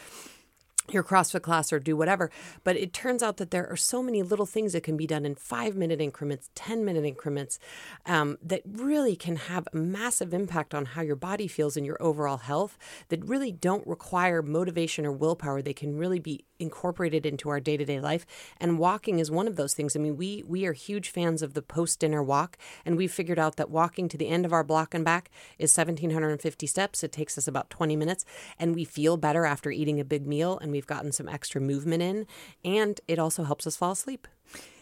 [0.92, 2.30] your CrossFit class or do whatever.
[2.64, 5.24] But it turns out that there are so many little things that can be done
[5.24, 7.58] in five minute increments, 10 minute increments
[8.06, 12.00] um, that really can have a massive impact on how your body feels and your
[12.00, 15.62] overall health that really don't require motivation or willpower.
[15.62, 18.26] They can really be incorporated into our day to day life.
[18.58, 19.96] And walking is one of those things.
[19.96, 23.38] I mean, we, we are huge fans of the post dinner walk, and we've figured
[23.38, 27.02] out that walking to the end of our block and back is 1,750 steps.
[27.02, 28.24] It takes us about 20 minutes,
[28.58, 32.02] and we feel better after eating a big meal, and we've gotten some extra movement
[32.02, 32.26] in,
[32.64, 34.26] and it also helps us fall asleep.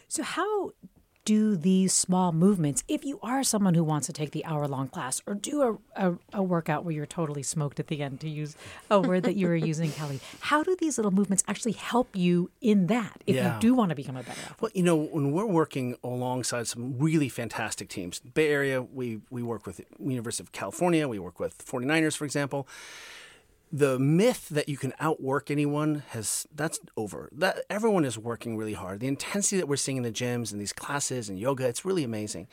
[0.07, 0.71] So, how
[1.25, 4.87] do these small movements, if you are someone who wants to take the hour long
[4.87, 8.29] class or do a, a, a workout where you're totally smoked at the end, to
[8.29, 8.55] use
[8.89, 12.49] a word that you were using, Kelly, how do these little movements actually help you
[12.61, 13.53] in that if Yeah.
[13.55, 14.61] you do want to become a better athlete?
[14.61, 19.43] Well, you know, when we're working alongside some really fantastic teams, Bay Area, we, we
[19.43, 22.67] work with University of California, we work with 49ers, for example.
[23.71, 27.29] The myth that you can outwork anyone has that's over.
[27.31, 28.99] That everyone is working really hard.
[28.99, 32.03] The intensity that we're seeing in the gyms and these classes and yoga, it's really
[32.03, 32.47] amazing.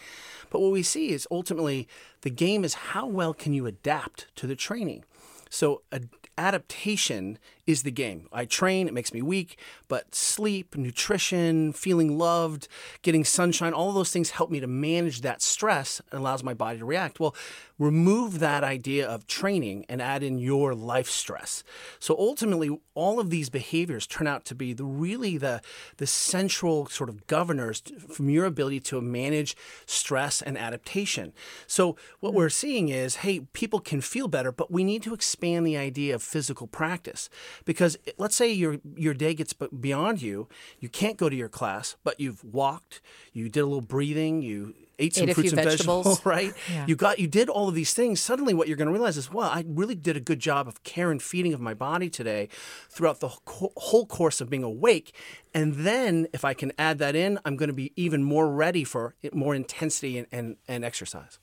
[0.51, 1.89] But what we see is ultimately
[2.21, 5.05] the game is how well can you adapt to the training.
[5.49, 8.29] So ad- adaptation is the game.
[8.33, 12.69] I train, it makes me weak, but sleep, nutrition, feeling loved,
[13.03, 16.55] getting sunshine, all of those things help me to manage that stress and allows my
[16.55, 17.19] body to react.
[17.19, 17.35] Well,
[17.79, 21.63] remove that idea of training and add in your life stress.
[21.99, 25.61] So ultimately, all of these behaviors turn out to be the really the
[25.99, 31.33] the central sort of governors from your ability to manage stress and adaptation.
[31.67, 32.37] So what hmm.
[32.37, 36.15] we're seeing is, hey, people can feel better, but we need to expand the idea
[36.15, 37.29] of physical practice
[37.65, 40.49] because let's say your your day gets beyond you,
[40.81, 43.01] you can't go to your class, but you've walked,
[43.33, 46.07] you did a little breathing, you ate some Ate fruits and vegetables.
[46.07, 46.55] vegetables, right?
[46.71, 46.87] Yeah.
[46.87, 48.21] You got you did all of these things.
[48.21, 50.83] Suddenly, what you're going to realize is, well, I really did a good job of
[50.85, 52.49] care and feeding of my body today,
[52.89, 55.15] throughout the whole whole course of being awake.
[55.55, 58.85] And then, if I can add that in, I'm going to be even more ready
[58.85, 61.39] for more intensity and, and, and exercise.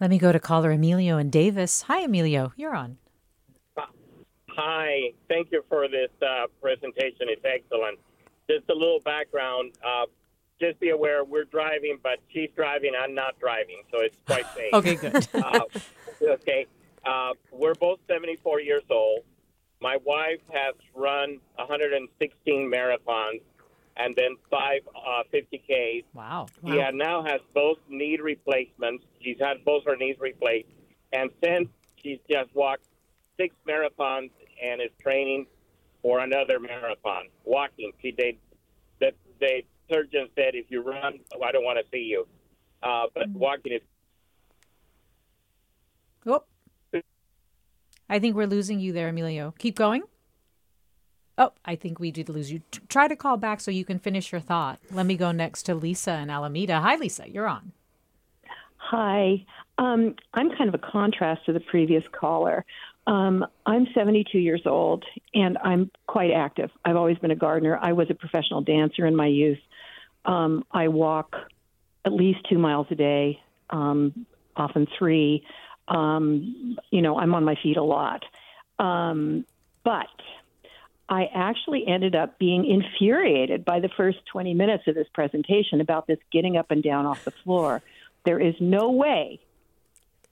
[0.00, 1.82] Let me go to caller Emilio in Davis.
[1.82, 2.52] Hi, Emilio.
[2.56, 2.98] You're on.
[4.56, 7.28] Hi, thank you for this uh, presentation.
[7.28, 7.98] It's excellent.
[8.48, 9.72] Just a little background.
[9.84, 10.06] Uh,
[10.58, 12.92] just be aware we're driving, but she's driving.
[12.98, 14.72] I'm not driving, so it's quite safe.
[14.72, 15.28] Okay, good.
[15.34, 15.60] uh,
[16.22, 16.66] okay.
[17.04, 19.20] Uh, we're both 74 years old.
[19.82, 23.42] My wife has run 116 marathons
[23.98, 26.04] and then five uh, 50Ks.
[26.14, 26.46] Wow.
[26.66, 29.04] She uh, now has both knee replacements.
[29.20, 30.68] She's had both her knees replaced.
[31.12, 31.68] And since
[32.02, 32.86] she's just walked
[33.36, 34.30] six marathons
[34.62, 35.46] and is training
[36.02, 37.92] for another marathon, walking.
[38.00, 38.36] She did,
[39.00, 42.26] the, the surgeon said, if you run, oh, I don't want to see you.
[42.82, 43.80] Uh, but walking is
[46.26, 46.42] Oh.
[48.08, 49.54] I think we're losing you there, Emilio.
[49.58, 50.02] Keep going.
[51.38, 52.62] Oh, I think we did lose you.
[52.70, 54.78] T- try to call back so you can finish your thought.
[54.90, 56.80] Let me go next to Lisa in Alameda.
[56.80, 57.28] Hi, Lisa.
[57.28, 57.72] You're on.
[58.76, 59.44] Hi.
[59.78, 62.64] Um, I'm kind of a contrast to the previous caller.
[63.06, 66.70] Um, I'm 72 years old and I'm quite active.
[66.84, 67.78] I've always been a gardener.
[67.80, 69.60] I was a professional dancer in my youth.
[70.24, 71.36] Um, I walk
[72.04, 73.40] at least two miles a day,
[73.70, 75.44] um, often three.
[75.86, 78.24] Um, you know, I'm on my feet a lot.
[78.78, 79.46] Um,
[79.84, 80.08] but
[81.08, 86.08] I actually ended up being infuriated by the first 20 minutes of this presentation about
[86.08, 87.82] this getting up and down off the floor.
[88.24, 89.38] There is no way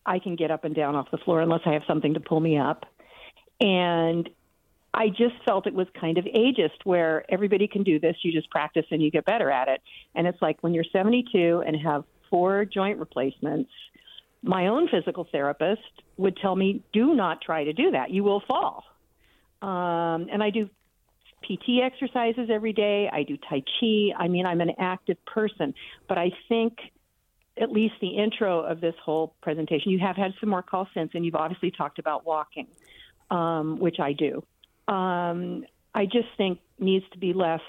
[0.07, 2.41] I can get up and down off the floor unless I have something to pull
[2.41, 2.85] me up.
[3.61, 4.29] And
[4.93, 8.17] I just felt it was kind of ageist where everybody can do this.
[8.23, 9.83] You just practice and you get better at it.
[10.15, 13.71] And it's like when you're 72 and have four joint replacements,
[14.43, 15.81] my own physical therapist
[16.17, 18.11] would tell me, do not try to do that.
[18.11, 18.85] You will fall.
[19.63, 20.69] Um, and I do
[21.43, 23.09] PT exercises every day.
[23.13, 24.11] I do Tai Chi.
[24.17, 25.75] I mean, I'm an active person.
[26.09, 26.79] But I think
[27.57, 31.13] at least the intro of this whole presentation, you have had some more calls since,
[31.15, 32.67] and you've obviously talked about walking,
[33.31, 34.43] um, which I do.
[34.93, 35.65] Um,
[35.95, 37.61] I just think needs to be less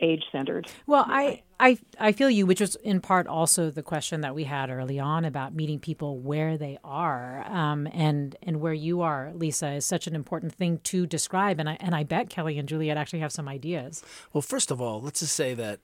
[0.00, 0.66] age centered.
[0.86, 4.44] Well, I, I I feel you, which was in part also the question that we
[4.44, 9.32] had early on about meeting people where they are, um, and and where you are,
[9.34, 11.60] Lisa, is such an important thing to describe.
[11.60, 14.02] And I and I bet Kelly and Juliet actually have some ideas.
[14.32, 15.80] Well, first of all, let's just say that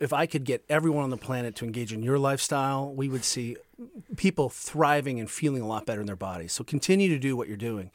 [0.00, 3.24] if I could get everyone on the planet to engage in your lifestyle, we would
[3.24, 3.56] see
[4.16, 6.52] people thriving and feeling a lot better in their bodies.
[6.52, 7.90] So continue to do what you're doing.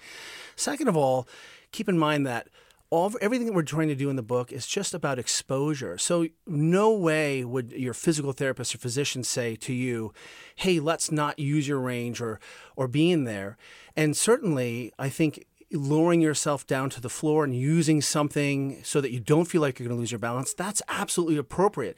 [0.55, 1.27] Second of all,
[1.71, 2.47] keep in mind that
[2.89, 5.97] all everything that we're trying to do in the book is just about exposure.
[5.97, 10.13] So no way would your physical therapist or physician say to you,
[10.55, 12.39] "Hey, let's not use your range or
[12.75, 13.57] or be in there."
[13.95, 19.11] And certainly, I think lowering yourself down to the floor and using something so that
[19.11, 21.97] you don't feel like you're going to lose your balance, that's absolutely appropriate.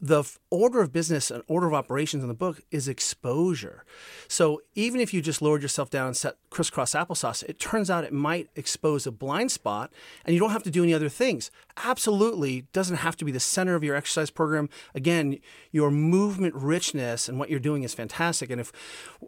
[0.00, 3.84] The order of business and order of operations in the book is exposure.
[4.28, 8.04] So even if you just lowered yourself down and set crisscross applesauce, it turns out
[8.04, 9.90] it might expose a blind spot
[10.24, 11.50] and you don't have to do any other things.
[11.78, 14.68] Absolutely doesn't have to be the center of your exercise program.
[14.94, 15.38] Again,
[15.72, 18.50] your movement richness and what you're doing is fantastic.
[18.50, 18.72] And if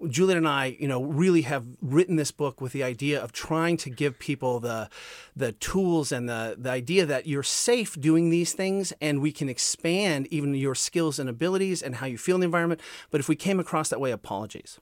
[0.08, 3.76] Juliet and I, you know, really have written this book with the idea of trying
[3.78, 4.88] to give people the
[5.36, 9.48] the tools and the the idea that you're safe doing these things and we can
[9.48, 12.80] expand even your skills and abilities and how you feel in the environment.
[13.10, 14.78] But if we came across that way, apologies.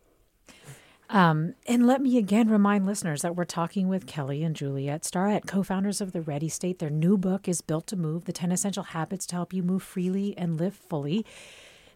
[1.08, 5.46] Um, and let me again remind listeners that we're talking with Kelly and Juliet Starrett,
[5.46, 6.80] co founders of the Ready State.
[6.80, 9.82] Their new book is Built to Move The 10 Essential Habits to Help You Move
[9.82, 11.24] Freely and Live Fully.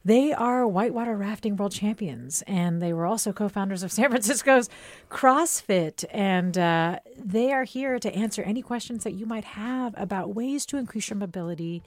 [0.05, 4.69] They are whitewater rafting world champions, and they were also co founders of San Francisco's
[5.11, 6.05] CrossFit.
[6.11, 10.65] And uh, they are here to answer any questions that you might have about ways
[10.67, 11.83] to increase your mobility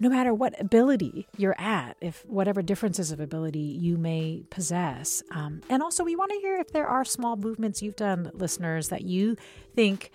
[0.00, 5.22] no matter what ability you're at, if whatever differences of ability you may possess.
[5.30, 8.88] Um, and also, we want to hear if there are small movements you've done, listeners,
[8.88, 9.36] that you
[9.76, 10.10] think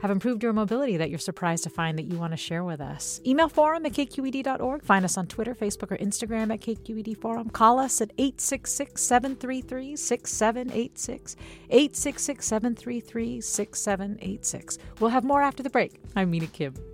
[0.00, 2.80] have improved your mobility that you're surprised to find that you want to share with
[2.80, 3.20] us.
[3.26, 4.82] Email forum at kqed.org.
[4.82, 7.48] Find us on Twitter, Facebook, or Instagram at KQED Forum.
[7.48, 11.36] Call us at 866 733 6786.
[11.70, 14.78] 866 733 6786.
[15.00, 16.00] We'll have more after the break.
[16.16, 16.93] I'm Mina Kim.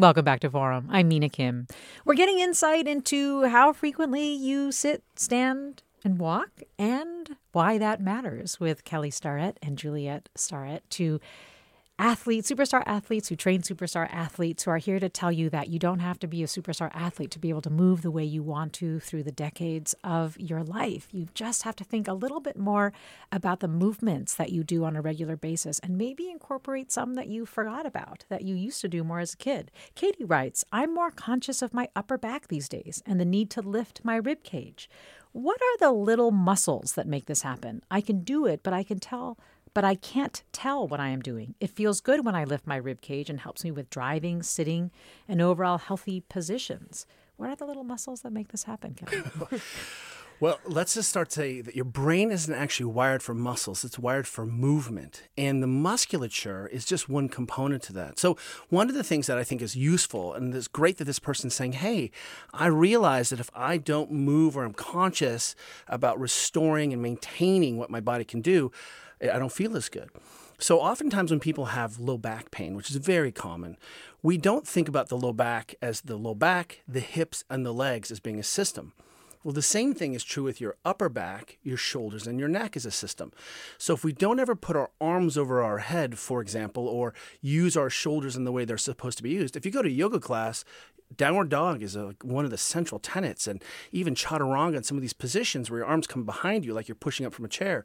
[0.00, 0.88] Welcome back to Forum.
[0.90, 1.66] I'm Mina Kim.
[2.06, 8.58] We're getting insight into how frequently you sit, stand, and walk, and why that matters
[8.58, 11.20] with Kelly Starrett and Juliet Starrett, two
[12.00, 15.78] athletes, superstar athletes who train superstar athletes who are here to tell you that you
[15.78, 18.42] don't have to be a superstar athlete to be able to move the way you
[18.42, 21.08] want to through the decades of your life.
[21.12, 22.94] You just have to think a little bit more
[23.30, 27.28] about the movements that you do on a regular basis and maybe incorporate some that
[27.28, 29.70] you forgot about that you used to do more as a kid.
[29.94, 33.60] Katie writes, I'm more conscious of my upper back these days and the need to
[33.60, 34.88] lift my rib cage.
[35.32, 37.82] What are the little muscles that make this happen?
[37.90, 39.38] I can do it, but I can tell
[39.74, 41.54] but I can't tell what I am doing.
[41.60, 44.90] It feels good when I lift my rib cage and helps me with driving, sitting,
[45.28, 47.06] and overall healthy positions.
[47.36, 48.96] What are the little muscles that make this happen,
[50.40, 54.26] Well, let's just start saying that your brain isn't actually wired for muscles, it's wired
[54.26, 55.24] for movement.
[55.36, 58.18] And the musculature is just one component to that.
[58.18, 58.38] So,
[58.70, 61.54] one of the things that I think is useful, and it's great that this person's
[61.54, 62.10] saying, hey,
[62.54, 65.54] I realize that if I don't move or I'm conscious
[65.88, 68.72] about restoring and maintaining what my body can do,
[69.22, 70.10] I don't feel as good.
[70.58, 73.76] So, oftentimes when people have low back pain, which is very common,
[74.22, 77.72] we don't think about the low back as the low back, the hips, and the
[77.72, 78.92] legs as being a system.
[79.42, 82.76] Well, the same thing is true with your upper back, your shoulders, and your neck
[82.76, 83.32] as a system.
[83.78, 87.74] So, if we don't ever put our arms over our head, for example, or use
[87.74, 90.20] our shoulders in the way they're supposed to be used, if you go to yoga
[90.20, 90.62] class,
[91.16, 95.02] downward dog is a, one of the central tenets, and even chaturanga and some of
[95.02, 97.84] these positions where your arms come behind you like you're pushing up from a chair.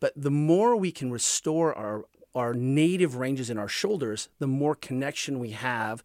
[0.00, 4.74] But the more we can restore our our native ranges in our shoulders, the more
[4.74, 6.04] connection we have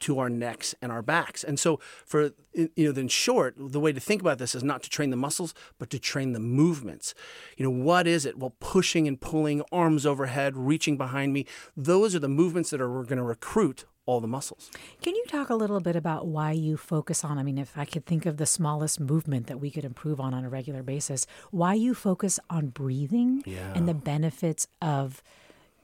[0.00, 1.44] to our necks and our backs.
[1.44, 4.82] And so, for you know, in short, the way to think about this is not
[4.84, 7.14] to train the muscles, but to train the movements.
[7.56, 8.38] You know, what is it?
[8.38, 11.46] Well, pushing and pulling, arms overhead, reaching behind me.
[11.76, 14.70] Those are the movements that are going to recruit all the muscles.
[15.02, 17.38] Can you talk a little bit about why you focus on?
[17.38, 20.34] I mean, if I could think of the smallest movement that we could improve on
[20.34, 23.72] on a regular basis, why you focus on breathing yeah.
[23.74, 25.22] and the benefits of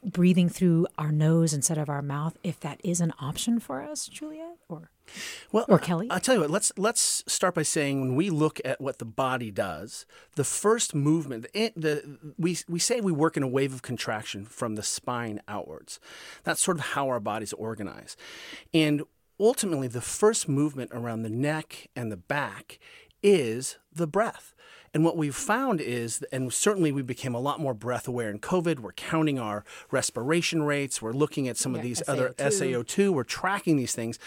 [0.05, 4.07] breathing through our nose instead of our mouth, if that is an option for us,
[4.07, 4.91] Juliet, or
[5.53, 6.09] well, or Kelly.
[6.11, 6.51] I'll tell you what.
[6.51, 10.95] Let's let's start by saying when we look at what the body does, the first
[10.95, 14.83] movement, the, the we we say we work in a wave of contraction from the
[14.83, 16.01] spine outwards.
[16.45, 18.17] That's sort of how our bodies organize,
[18.73, 19.03] and
[19.39, 22.79] ultimately, the first movement around the neck and the back
[23.23, 24.55] is the breath.
[24.93, 28.41] And what we've found is, and certainly we became a lot more breath aware in
[28.41, 28.81] COVID.
[28.81, 31.01] We're counting our respiration rates.
[31.01, 32.09] We're looking at some yeah, of these SAO2.
[32.09, 33.11] other SAO2.
[33.11, 34.19] We're tracking these things.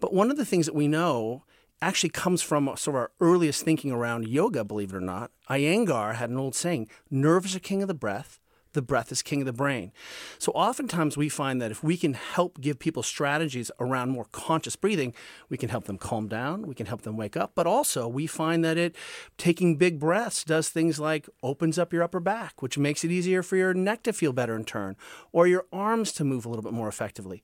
[0.00, 1.44] But one of the things that we know
[1.82, 5.30] actually comes from sort of our earliest thinking around yoga, believe it or not.
[5.50, 8.40] Iyengar had an old saying nerves are king of the breath,
[8.76, 9.90] the breath is king of the brain.
[10.38, 14.76] So oftentimes we find that if we can help give people strategies around more conscious
[14.76, 15.12] breathing,
[15.48, 18.28] we can help them calm down, we can help them wake up, but also we
[18.28, 18.94] find that it
[19.38, 23.42] taking big breaths does things like opens up your upper back, which makes it easier
[23.42, 24.94] for your neck to feel better in turn,
[25.32, 27.42] or your arms to move a little bit more effectively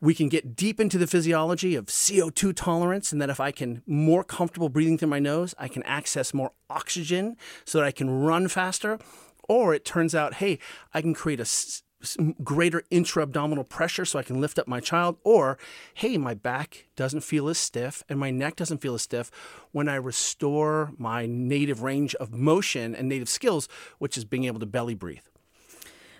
[0.00, 3.82] we can get deep into the physiology of CO2 tolerance, and that if I can
[3.86, 8.08] more comfortable breathing through my nose, I can access more oxygen so that I can
[8.08, 8.98] run faster.
[9.50, 10.60] Or it turns out, hey,
[10.94, 11.82] I can create a s-
[12.44, 15.16] greater intra abdominal pressure so I can lift up my child.
[15.24, 15.58] Or,
[15.94, 19.28] hey, my back doesn't feel as stiff and my neck doesn't feel as stiff
[19.72, 24.60] when I restore my native range of motion and native skills, which is being able
[24.60, 25.24] to belly breathe.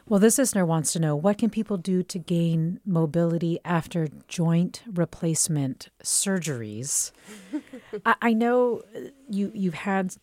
[0.08, 4.82] Well, this listener wants to know what can people do to gain mobility after joint
[4.92, 7.12] replacement surgeries?
[8.04, 10.16] I, I, know uh, you you've had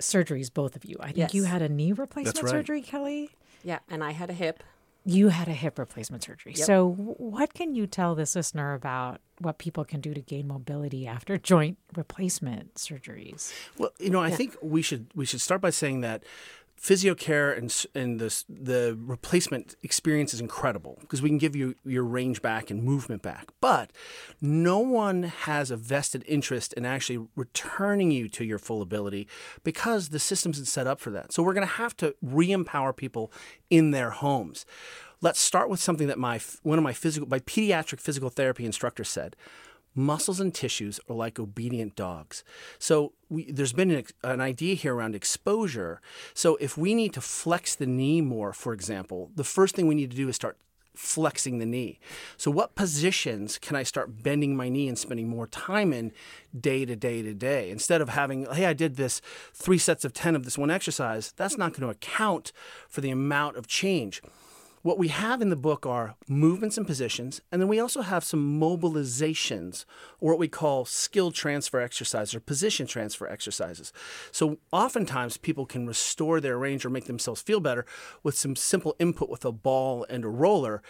[0.00, 0.96] surgeries, both of you.
[1.00, 1.34] I think yes.
[1.34, 2.50] you had a knee replacement right.
[2.50, 3.30] surgery, Kelly.
[3.62, 4.62] Yeah, and I had a hip.
[5.04, 6.54] You had a hip replacement surgery.
[6.56, 6.66] Yep.
[6.66, 11.06] So, what can you tell this listener about what people can do to gain mobility
[11.06, 13.52] after joint replacement surgeries?
[13.78, 16.24] Well, you know, I think we should we should start by saying that
[16.80, 22.04] physiocare and and the the replacement experience is incredible because we can give you your
[22.04, 23.48] range back and movement back.
[23.60, 23.92] But
[24.40, 29.26] no one has a vested interest in actually returning you to your full ability
[29.64, 31.32] because the system isn't set up for that.
[31.32, 33.32] So we're going to have to re-empower people
[33.70, 34.66] in their homes.
[35.22, 39.04] Let's start with something that my one of my physical my pediatric physical therapy instructor
[39.04, 39.34] said
[39.96, 42.44] muscles and tissues are like obedient dogs.
[42.78, 46.00] So we, there's been an, an idea here around exposure.
[46.34, 49.94] So if we need to flex the knee more, for example, the first thing we
[49.94, 50.58] need to do is start
[50.94, 51.98] flexing the knee.
[52.36, 56.12] So what positions can I start bending my knee and spending more time in
[56.58, 59.20] day to day to day instead of having hey I did this
[59.52, 62.52] 3 sets of 10 of this one exercise, that's not going to account
[62.88, 64.22] for the amount of change.
[64.86, 68.22] What we have in the book are movements and positions, and then we also have
[68.22, 69.84] some mobilizations,
[70.20, 73.92] or what we call skill transfer exercises or position transfer exercises.
[74.30, 77.84] So oftentimes people can restore their range or make themselves feel better
[78.22, 80.82] with some simple input with a ball and a roller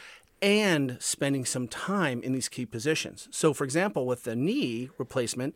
[0.42, 3.28] and spending some time in these key positions.
[3.30, 5.54] So, for example, with the knee replacement,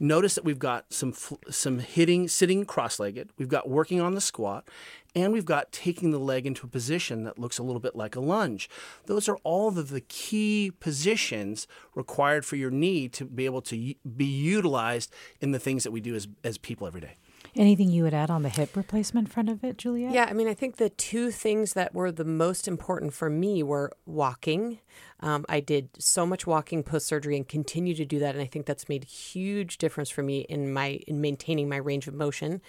[0.00, 1.14] notice that we've got some
[1.48, 3.30] some hitting, sitting cross-legged.
[3.38, 4.68] We've got working on the squat,
[5.14, 8.16] and we've got taking the leg into a position that looks a little bit like
[8.16, 8.68] a lunge.
[9.06, 13.94] Those are all of the key positions required for your knee to be able to
[14.16, 17.14] be utilized in the things that we do as as people every day.
[17.56, 20.12] Anything you would add on the hip replacement front of it, Juliet?
[20.12, 23.62] Yeah, I mean, I think the two things that were the most important for me
[23.62, 24.80] were walking.
[25.20, 28.46] Um, I did so much walking post surgery and continue to do that, and I
[28.46, 32.60] think that's made huge difference for me in my in maintaining my range of motion.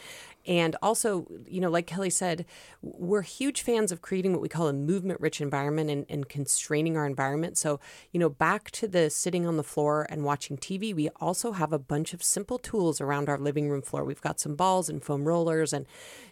[0.47, 2.45] And also, you know, like Kelly said,
[2.81, 6.95] we're huge fans of creating what we call a movement rich environment and, and constraining
[6.95, 7.57] our environment.
[7.57, 7.81] So,
[8.11, 11.73] you know, back to the sitting on the floor and watching TV, we also have
[11.73, 14.05] a bunch of simple tools around our living room floor.
[14.05, 15.85] We've got some balls and foam rollers and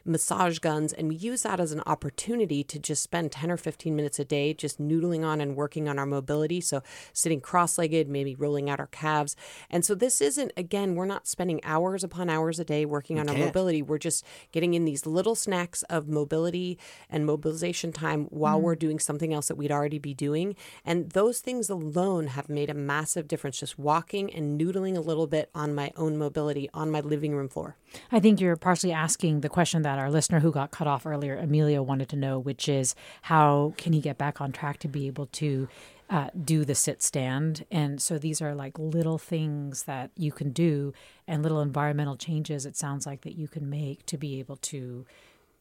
[0.06, 3.96] massage guns, and we use that as an opportunity to just spend 10 or 15
[3.96, 6.62] minutes a day just noodling on and working on our mobility.
[6.62, 9.36] So, sitting cross legged, maybe rolling out our calves.
[9.70, 13.28] And so, this isn't, again, we're not spending hours upon hours a day working on
[13.28, 13.48] our can't.
[13.48, 13.82] mobility.
[13.82, 16.78] We're just getting in these little snacks of mobility
[17.10, 18.80] and mobilization time while we're mm.
[18.80, 20.56] doing something else that we'd already be doing.
[20.86, 25.26] And those things alone have made a massive difference just walking and noodling a little
[25.26, 27.76] bit on my own mobility on my living room floor.
[28.12, 31.36] I think you're partially asking the question that our listener who got cut off earlier,
[31.38, 32.94] Emilio, wanted to know, which is
[33.24, 35.68] how can he get back on track to be able to
[36.10, 37.66] uh, do the sit stand?
[37.72, 40.94] And so these are like little things that you can do
[41.28, 45.06] and little environmental changes, it sounds like, that you can make to be able to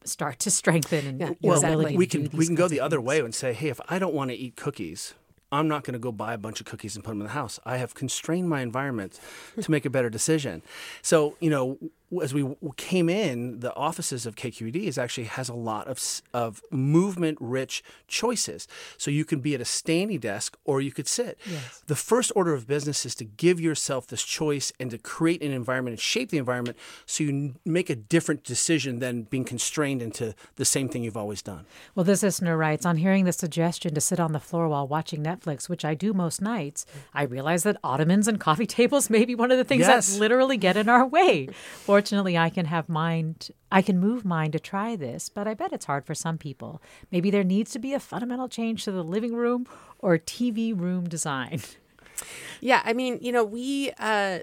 [0.03, 3.19] start to strengthen and your Well, to we can we can go the other way
[3.19, 5.15] and say, hey, if I don't want to eat cookies,
[5.51, 7.33] I'm not going to go buy a bunch of cookies and put them in the
[7.33, 7.59] house.
[7.65, 9.19] I have constrained my environment
[9.59, 10.61] to make a better decision.
[11.01, 11.79] So you know,
[12.21, 12.45] as we
[12.77, 15.99] came in, the offices of KQED is actually has a lot of
[16.33, 18.67] of movement rich choices.
[18.97, 21.37] So you can be at a standing desk or you could sit.
[21.49, 21.83] Yes.
[21.87, 25.51] The first order of business is to give yourself this choice and to create an
[25.51, 30.33] environment and shape the environment so you make a different decision than being constrained into
[30.55, 31.65] the same thing you've always done.
[31.95, 35.23] Well, this listener writes On hearing the suggestion to sit on the floor while watching
[35.23, 39.35] Netflix, which I do most nights, I realize that ottomans and coffee tables may be
[39.35, 40.13] one of the things Yes.
[40.13, 41.47] that literally get in our way.
[42.05, 45.73] Fortunately, I can have mind, I can move mine to try this, but I bet
[45.73, 46.79] it's hard for some people.
[47.09, 49.65] Maybe there needs to be a fundamental change to the living room
[49.97, 51.61] or TV room design.
[52.61, 54.39] Yeah, I mean, you know, we uh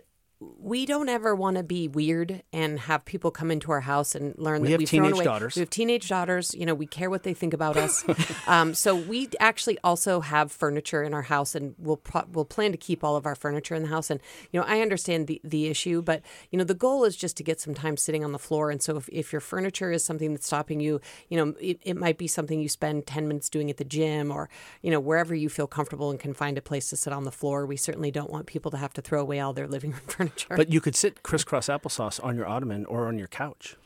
[0.59, 4.35] we don't ever want to be weird and have people come into our house and
[4.39, 5.25] learn We that have we've thrown teenage away.
[5.25, 5.55] daughters.
[5.57, 6.55] We have teenage daughters.
[6.55, 8.05] You know, we care what they think about us.
[8.47, 12.73] um, so we actually also have furniture in our house, and we'll pro- we'll plan
[12.73, 14.11] to keep all of our furniture in the house.
[14.11, 14.21] And
[14.51, 17.43] you know, I understand the the issue, but you know, the goal is just to
[17.43, 18.71] get some time sitting on the floor.
[18.71, 21.97] And so if, if your furniture is something that's stopping you, you know, it, it
[21.97, 24.49] might be something you spend ten minutes doing at the gym or
[24.83, 27.33] you know wherever you feel comfortable and can find a place to sit on the
[27.33, 27.67] floor.
[27.67, 30.32] We certainly don't want people to have to throw away all their living room furniture.
[30.49, 33.77] But you could sit crisscross applesauce on your ottoman or on your couch.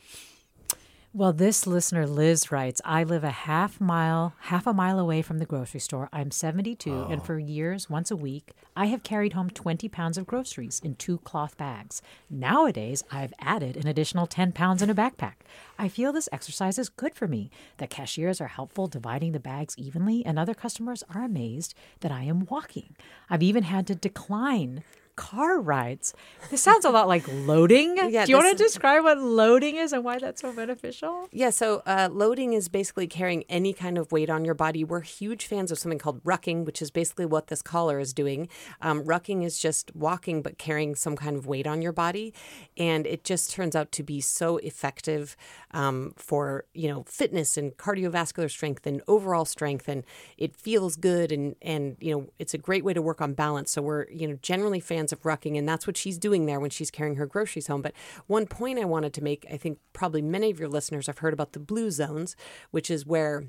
[1.17, 5.39] Well, this listener Liz writes, I live a half mile, half a mile away from
[5.39, 6.11] the grocery store.
[6.13, 7.25] I'm 72, and oh.
[7.25, 11.17] for years, once a week, I have carried home 20 pounds of groceries in two
[11.21, 12.03] cloth bags.
[12.29, 15.37] Nowadays, I've added an additional 10 pounds in a backpack.
[15.79, 17.51] I feel this exercise is good for me.
[17.79, 22.25] The cashiers are helpful dividing the bags evenly, and other customers are amazed that I
[22.25, 22.95] am walking.
[23.31, 24.85] I've even had to decline
[25.17, 26.15] car rides.
[26.51, 27.97] This sounds a lot like loading.
[28.07, 31.29] Yeah, Do you want to describe what loading is and why that's so beneficial?
[31.33, 34.85] Yeah, so uh, loading is basically carrying any kind of weight on your body.
[34.85, 38.49] We're huge fans of something called rucking, which is basically what this collar is doing.
[38.81, 42.33] Um, rucking is just walking but carrying some kind of weight on your body,
[42.77, 45.37] and it just turns out to be so effective
[45.73, 50.05] um, for you know fitness and cardiovascular strength and overall strength, and
[50.39, 53.73] it feels good and and you know it's a great way to work on balance.
[53.73, 56.71] So we're you know generally fans of rucking, and that's what she's doing there when
[56.71, 57.83] she's carrying her groceries home.
[57.83, 57.95] But
[58.27, 61.33] one point I wanted to make, I think probably many of your listeners have heard
[61.33, 62.37] about the blue zones,
[62.71, 63.45] which is where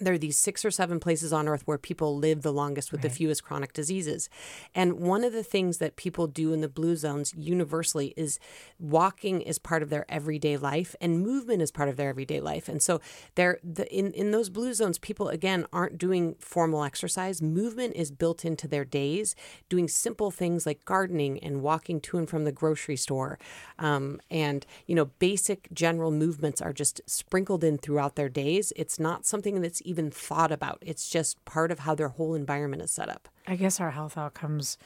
[0.00, 3.02] there are these six or seven places on earth where people live the longest with
[3.02, 4.28] the fewest chronic diseases.
[4.74, 8.38] And one of the things that people do in the blue zones universally is
[8.78, 12.68] walking is part of their everyday life and movement is part of their everyday life.
[12.68, 13.00] And so
[13.34, 17.42] they're the, in, in those blue zones, people again aren't doing formal exercise.
[17.42, 19.34] Movement is built into their days,
[19.68, 23.38] doing simple things like gardening and walking to and from the grocery store.
[23.78, 28.72] Um, and, you know, basic general movements are just sprinkled in throughout their days.
[28.76, 30.78] It's not something that's even thought about.
[30.80, 33.28] It's just part of how their whole environment is set up.
[33.46, 34.78] I guess our health outcomes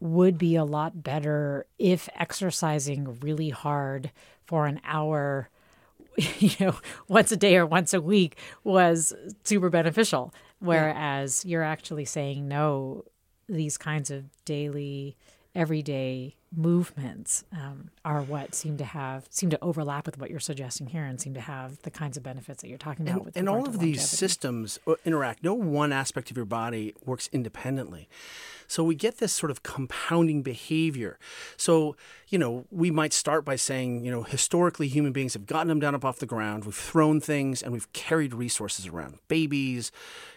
[0.00, 4.12] would be a lot better if exercising really hard
[4.46, 5.50] for an hour,
[6.38, 6.76] you know,
[7.08, 9.12] once a day or once a week was
[9.44, 10.32] super beneficial.
[10.60, 13.04] Whereas you're actually saying no,
[13.48, 15.16] these kinds of daily,
[15.54, 20.86] everyday movements um, are what seem to have seem to overlap with what you're suggesting
[20.86, 23.36] here and seem to have the kinds of benefits that you're talking about And, with
[23.36, 25.44] and all of these systems uh, interact.
[25.44, 28.08] No one aspect of your body works independently.
[28.66, 31.18] So we get this sort of compounding behavior.
[31.56, 31.96] So,
[32.28, 35.80] you know, we might start by saying, you know, historically human beings have gotten them
[35.80, 39.18] down up off the ground, we've thrown things, and we've carried resources around.
[39.26, 39.90] Babies,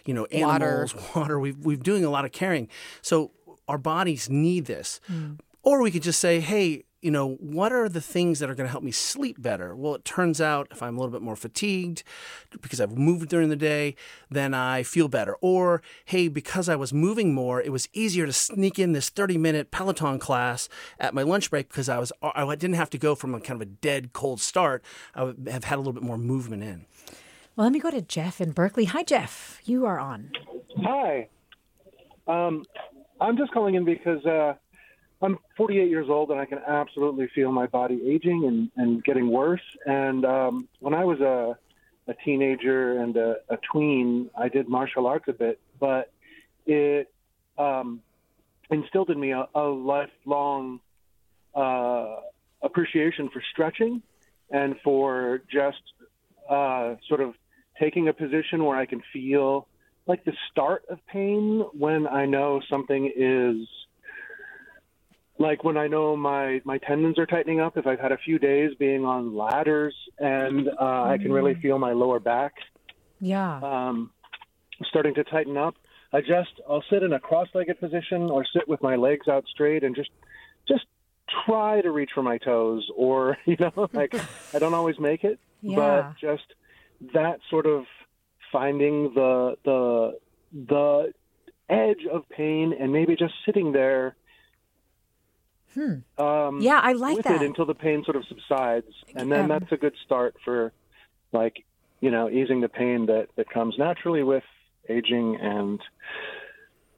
[0.05, 1.39] you know, animals, water.
[1.39, 2.69] We've, we've doing a lot of carrying.
[3.01, 3.31] So
[3.67, 5.01] our bodies need this.
[5.63, 8.67] Or we could just say, hey, you know, what are the things that are going
[8.67, 9.75] to help me sleep better?
[9.75, 12.03] Well, it turns out if I'm a little bit more fatigued
[12.61, 13.95] because I've moved during the day,
[14.29, 15.35] then I feel better.
[15.41, 19.37] Or, hey, because I was moving more, it was easier to sneak in this 30
[19.39, 23.15] minute Peloton class at my lunch break because I was I didn't have to go
[23.15, 24.83] from a kind of a dead cold start.
[25.15, 26.85] I have had a little bit more movement in.
[27.55, 28.85] Well, let me go to Jeff in Berkeley.
[28.85, 29.59] Hi, Jeff.
[29.65, 30.31] You are on.
[30.83, 31.27] Hi.
[32.27, 32.63] Um,
[33.19, 34.53] I'm just calling in because uh,
[35.21, 39.29] I'm 48 years old and I can absolutely feel my body aging and, and getting
[39.29, 39.61] worse.
[39.85, 41.57] And um, when I was a,
[42.07, 46.11] a teenager and a, a tween, I did martial arts a bit, but
[46.65, 47.11] it
[47.57, 48.01] um,
[48.71, 50.79] instilled in me a, a lifelong
[51.53, 52.15] uh,
[52.63, 54.01] appreciation for stretching
[54.49, 55.81] and for just
[56.49, 57.35] uh, sort of
[57.79, 59.67] taking a position where I can feel
[60.07, 63.67] like the start of pain when I know something is
[65.41, 67.75] like when I know my my tendons are tightening up.
[67.77, 71.77] If I've had a few days being on ladders and uh, I can really feel
[71.79, 72.53] my lower back
[73.19, 73.59] Yeah.
[73.61, 74.11] um,
[74.85, 75.75] starting to tighten up.
[76.13, 79.83] I just I'll sit in a cross-legged position or sit with my legs out straight
[79.83, 80.09] and just
[80.67, 80.85] just
[81.45, 84.13] try to reach for my toes or you know like
[84.53, 85.75] I don't always make it, Yeah.
[85.75, 86.47] but just
[87.13, 87.85] that sort of
[88.51, 90.19] finding the the
[90.53, 91.13] the
[91.69, 94.15] edge of pain and maybe just sitting there.
[96.17, 97.41] Um, Yeah, I like with that.
[97.41, 100.71] it until the pain sort of subsides, and then Um, that's a good start for,
[101.31, 101.63] like,
[101.99, 104.43] you know, easing the pain that that comes naturally with
[104.89, 105.79] aging and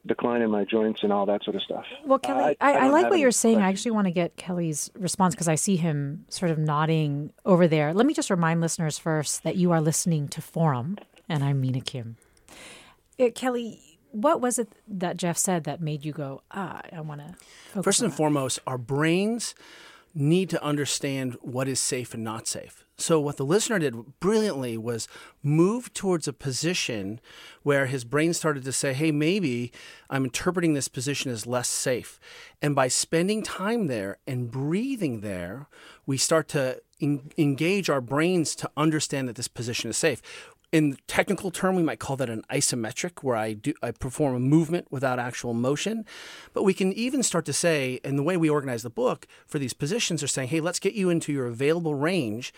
[0.05, 1.85] decline in my joints and all that sort of stuff.
[2.05, 3.59] Well, Kelly, I- I, I I, like what you're saying.
[3.59, 7.67] I actually want to get Kelly's response because I see him sort of nodding over
[7.67, 7.93] there.
[7.93, 10.97] Let me just remind listeners first that you are listening to Forum,
[11.29, 12.17] and I'm Mina Kim.
[13.17, 17.21] Uh, Kelly, what was it that Jeff said that made you go, ah, I want
[17.21, 18.15] to First and that?
[18.15, 19.55] foremost, our brains
[20.15, 22.85] need to understand what is safe and not safe.
[22.95, 25.07] So, what the listener did brilliantly was
[25.41, 27.19] move towards a position
[27.63, 29.71] where his brain started to say, Hey, maybe
[30.11, 32.19] I'm interpreting this position as less safe.
[32.61, 35.67] And by spending time there and breathing there,
[36.05, 40.21] we start to en- engage our brains to understand that this position is safe
[40.73, 44.39] in technical term, we might call that an isometric, where I do I perform a
[44.39, 46.03] movement without actual motion.
[46.51, 49.59] But we can even start to say, and the way we organize the book for
[49.59, 52.51] these positions are saying, hey, let's get you into your available range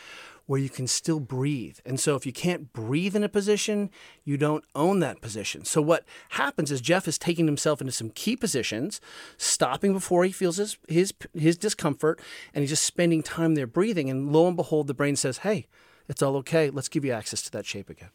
[0.45, 1.79] where you can still breathe.
[1.85, 3.89] And so if you can't breathe in a position,
[4.23, 5.65] you don't own that position.
[5.65, 9.01] So what happens is Jeff is taking himself into some key positions,
[9.37, 12.21] stopping before he feels his his his discomfort,
[12.53, 14.09] and he's just spending time there breathing.
[14.09, 15.67] And lo and behold, the brain says, hey,
[16.07, 16.69] it's all okay.
[16.69, 18.09] Let's give you access to that shape again.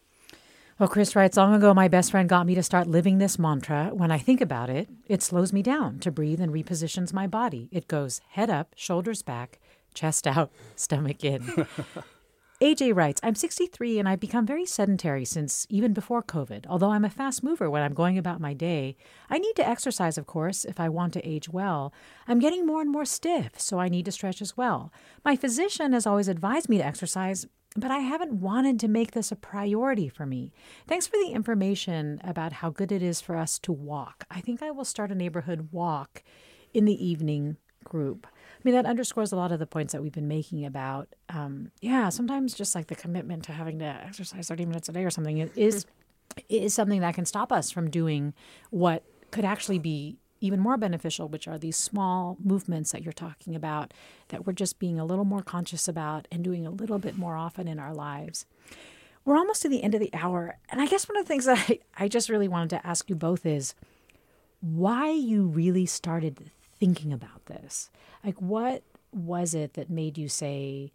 [0.79, 3.91] Well, Chris writes Long ago, my best friend got me to start living this mantra.
[3.93, 7.69] When I think about it, it slows me down to breathe and repositions my body.
[7.71, 9.61] It goes head up, shoulders back,
[9.93, 11.43] chest out, stomach in.
[12.63, 16.67] AJ writes, I'm 63 and I've become very sedentary since even before COVID.
[16.67, 18.97] Although I'm a fast mover when I'm going about my day,
[19.31, 21.91] I need to exercise, of course, if I want to age well.
[22.29, 24.93] I'm getting more and more stiff, so I need to stretch as well.
[25.25, 29.31] My physician has always advised me to exercise, but I haven't wanted to make this
[29.31, 30.53] a priority for me.
[30.89, 34.25] Thanks for the information about how good it is for us to walk.
[34.31, 36.23] I think I will start a neighborhood walk
[36.75, 38.27] in the evening group.
[38.27, 41.71] I mean, that underscores a lot of the points that we've been making about, um,
[41.81, 45.11] yeah, sometimes just like the commitment to having to exercise 30 minutes a day or
[45.11, 45.87] something is,
[46.49, 48.35] is something that can stop us from doing
[48.71, 53.55] what could actually be even more beneficial, which are these small movements that you're talking
[53.55, 53.93] about
[54.29, 57.37] that we're just being a little more conscious about and doing a little bit more
[57.37, 58.47] often in our lives.
[59.25, 60.57] We're almost to the end of the hour.
[60.71, 63.09] And I guess one of the things that I, I just really wanted to ask
[63.09, 63.75] you both is
[64.61, 67.91] why you really started thinking about this.
[68.25, 68.83] Like, what
[69.13, 70.93] was it that made you say,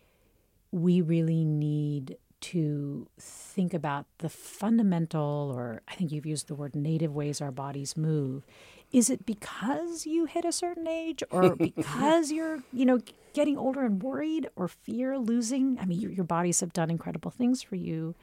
[0.71, 6.75] we really need to think about the fundamental, or I think you've used the word
[6.75, 8.45] native ways our bodies move?
[8.91, 12.99] Is it because you hit a certain age, or because you're, you know,
[13.33, 15.77] getting older and worried, or fear losing?
[15.79, 18.15] I mean, your, your bodies have done incredible things for you.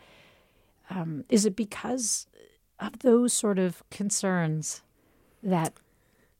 [0.90, 2.26] Um, is it because
[2.78, 4.82] of those sort of concerns
[5.42, 5.74] that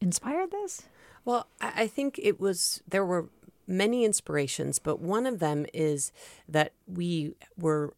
[0.01, 0.83] inspired this?
[1.25, 3.29] Well, I think it was, there were
[3.66, 6.11] many inspirations, but one of them is
[6.49, 7.95] that we were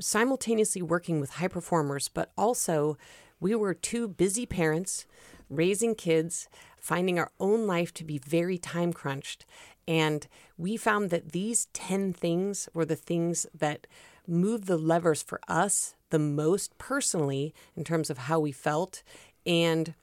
[0.00, 2.96] simultaneously working with high performers, but also
[3.40, 5.06] we were two busy parents
[5.54, 6.48] raising kids,
[6.78, 9.44] finding our own life to be very time crunched.
[9.86, 10.26] And
[10.56, 13.86] we found that these 10 things were the things that
[14.26, 19.02] moved the levers for us the most personally in terms of how we felt
[19.46, 19.94] and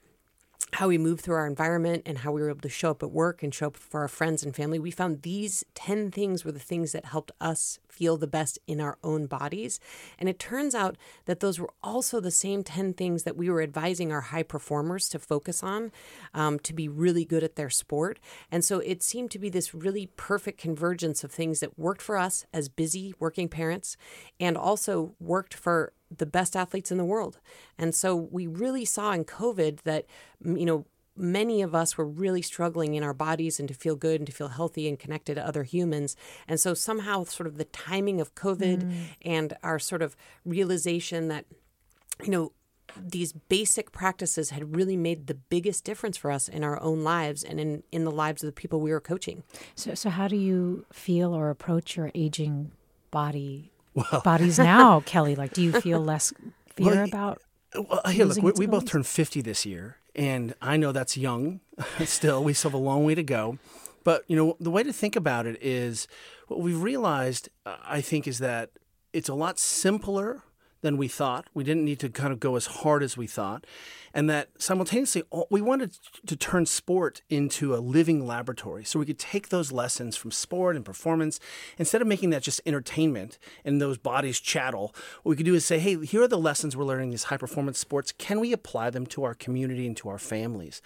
[0.72, 3.10] how we moved through our environment and how we were able to show up at
[3.10, 4.78] work and show up for our friends and family.
[4.78, 8.80] We found these 10 things were the things that helped us feel the best in
[8.80, 9.80] our own bodies.
[10.18, 10.96] And it turns out
[11.26, 15.08] that those were also the same 10 things that we were advising our high performers
[15.10, 15.90] to focus on
[16.34, 18.18] um, to be really good at their sport.
[18.50, 22.16] And so it seemed to be this really perfect convergence of things that worked for
[22.16, 23.96] us as busy working parents
[24.38, 27.38] and also worked for the best athletes in the world.
[27.78, 30.06] And so we really saw in COVID that,
[30.44, 30.86] you know,
[31.16, 34.32] many of us were really struggling in our bodies and to feel good and to
[34.32, 36.16] feel healthy and connected to other humans.
[36.48, 38.96] And so somehow, sort of the timing of COVID mm.
[39.22, 41.44] and our sort of realization that,
[42.22, 42.52] you know,
[43.00, 47.44] these basic practices had really made the biggest difference for us in our own lives
[47.44, 49.44] and in, in the lives of the people we were coaching.
[49.76, 52.72] So, so how do you feel or approach your aging
[53.12, 53.72] body
[54.10, 55.34] well, bodies now, Kelly?
[55.34, 56.32] Like, do you feel less
[56.74, 57.42] fear well, about?
[57.74, 61.60] Well, hey, look, we, we both turned 50 this year, and I know that's young
[62.04, 62.42] still.
[62.42, 63.58] We still have a long way to go.
[64.02, 66.08] But, you know, the way to think about it is
[66.48, 68.70] what we've realized, uh, I think, is that
[69.12, 70.42] it's a lot simpler
[70.82, 71.46] than we thought.
[71.54, 73.66] We didn't need to kind of go as hard as we thought.
[74.12, 79.18] And that simultaneously, we wanted to turn sport into a living laboratory so we could
[79.18, 81.38] take those lessons from sport and performance,
[81.78, 85.64] instead of making that just entertainment and those bodies chattel, what we could do is
[85.64, 88.12] say, hey, here are the lessons we're learning in these high performance sports.
[88.12, 90.82] Can we apply them to our community and to our families?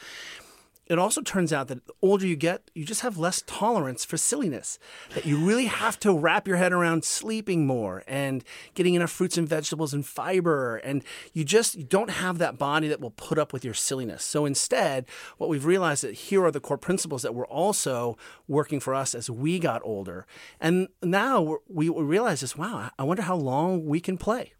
[0.87, 4.17] It also turns out that the older you get, you just have less tolerance for
[4.17, 4.79] silliness.
[5.15, 9.39] That you really have to wrap your head around sleeping more and getting enough fruits
[9.39, 10.77] and vegetables and fiber.
[10.77, 14.25] And you just you don't have that body that will put up with your silliness.
[14.25, 15.07] So instead,
[15.39, 19.15] what we've realized that here are the core principles that were also working for us
[19.15, 20.27] as we got older.
[20.61, 24.53] And now we realize this wow, I wonder how long we can play.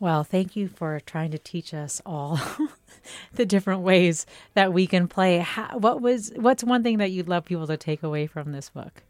[0.00, 2.40] Well, thank you for trying to teach us all
[3.32, 5.38] the different ways that we can play.
[5.38, 8.70] How, what was what's one thing that you'd love people to take away from this
[8.70, 9.02] book?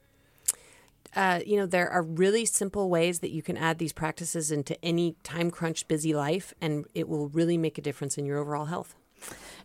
[1.15, 4.83] Uh, you know, there are really simple ways that you can add these practices into
[4.85, 8.67] any time crunched, busy life, and it will really make a difference in your overall
[8.67, 8.95] health.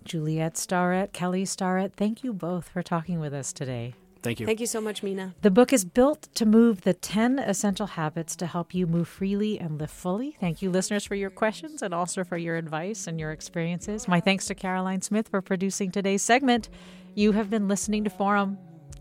[0.04, 3.94] Juliet Starrett, Kelly Starrett, thank you both for talking with us today.
[4.24, 4.46] Thank you.
[4.46, 5.36] Thank you so much, Mina.
[5.42, 9.60] The book is built to move the 10 essential habits to help you move freely
[9.60, 10.38] and live fully.
[10.40, 14.08] Thank you, listeners, for your questions and also for your advice and your experiences.
[14.08, 16.70] My thanks to Caroline Smith for producing today's segment.
[17.16, 18.58] You have been listening to Forum.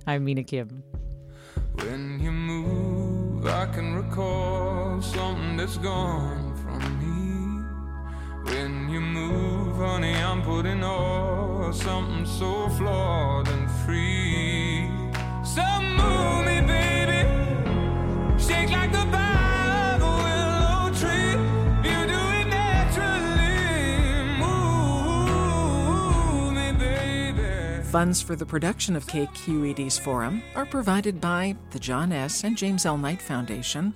[0.07, 0.83] I'm Mina Kim.
[1.75, 8.53] When you move, I can recall something that's gone from me.
[8.53, 14.92] When you move, honey, I'm putting all something so flawed and free.
[28.03, 32.43] Funds for the production of KQED's forum are provided by the John S.
[32.43, 32.97] and James L.
[32.97, 33.93] Knight Foundation,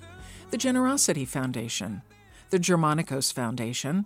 [0.51, 2.03] the Generosity Foundation,
[2.51, 4.05] the Germanacos Foundation,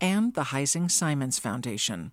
[0.00, 2.12] and the Heising Simons Foundation.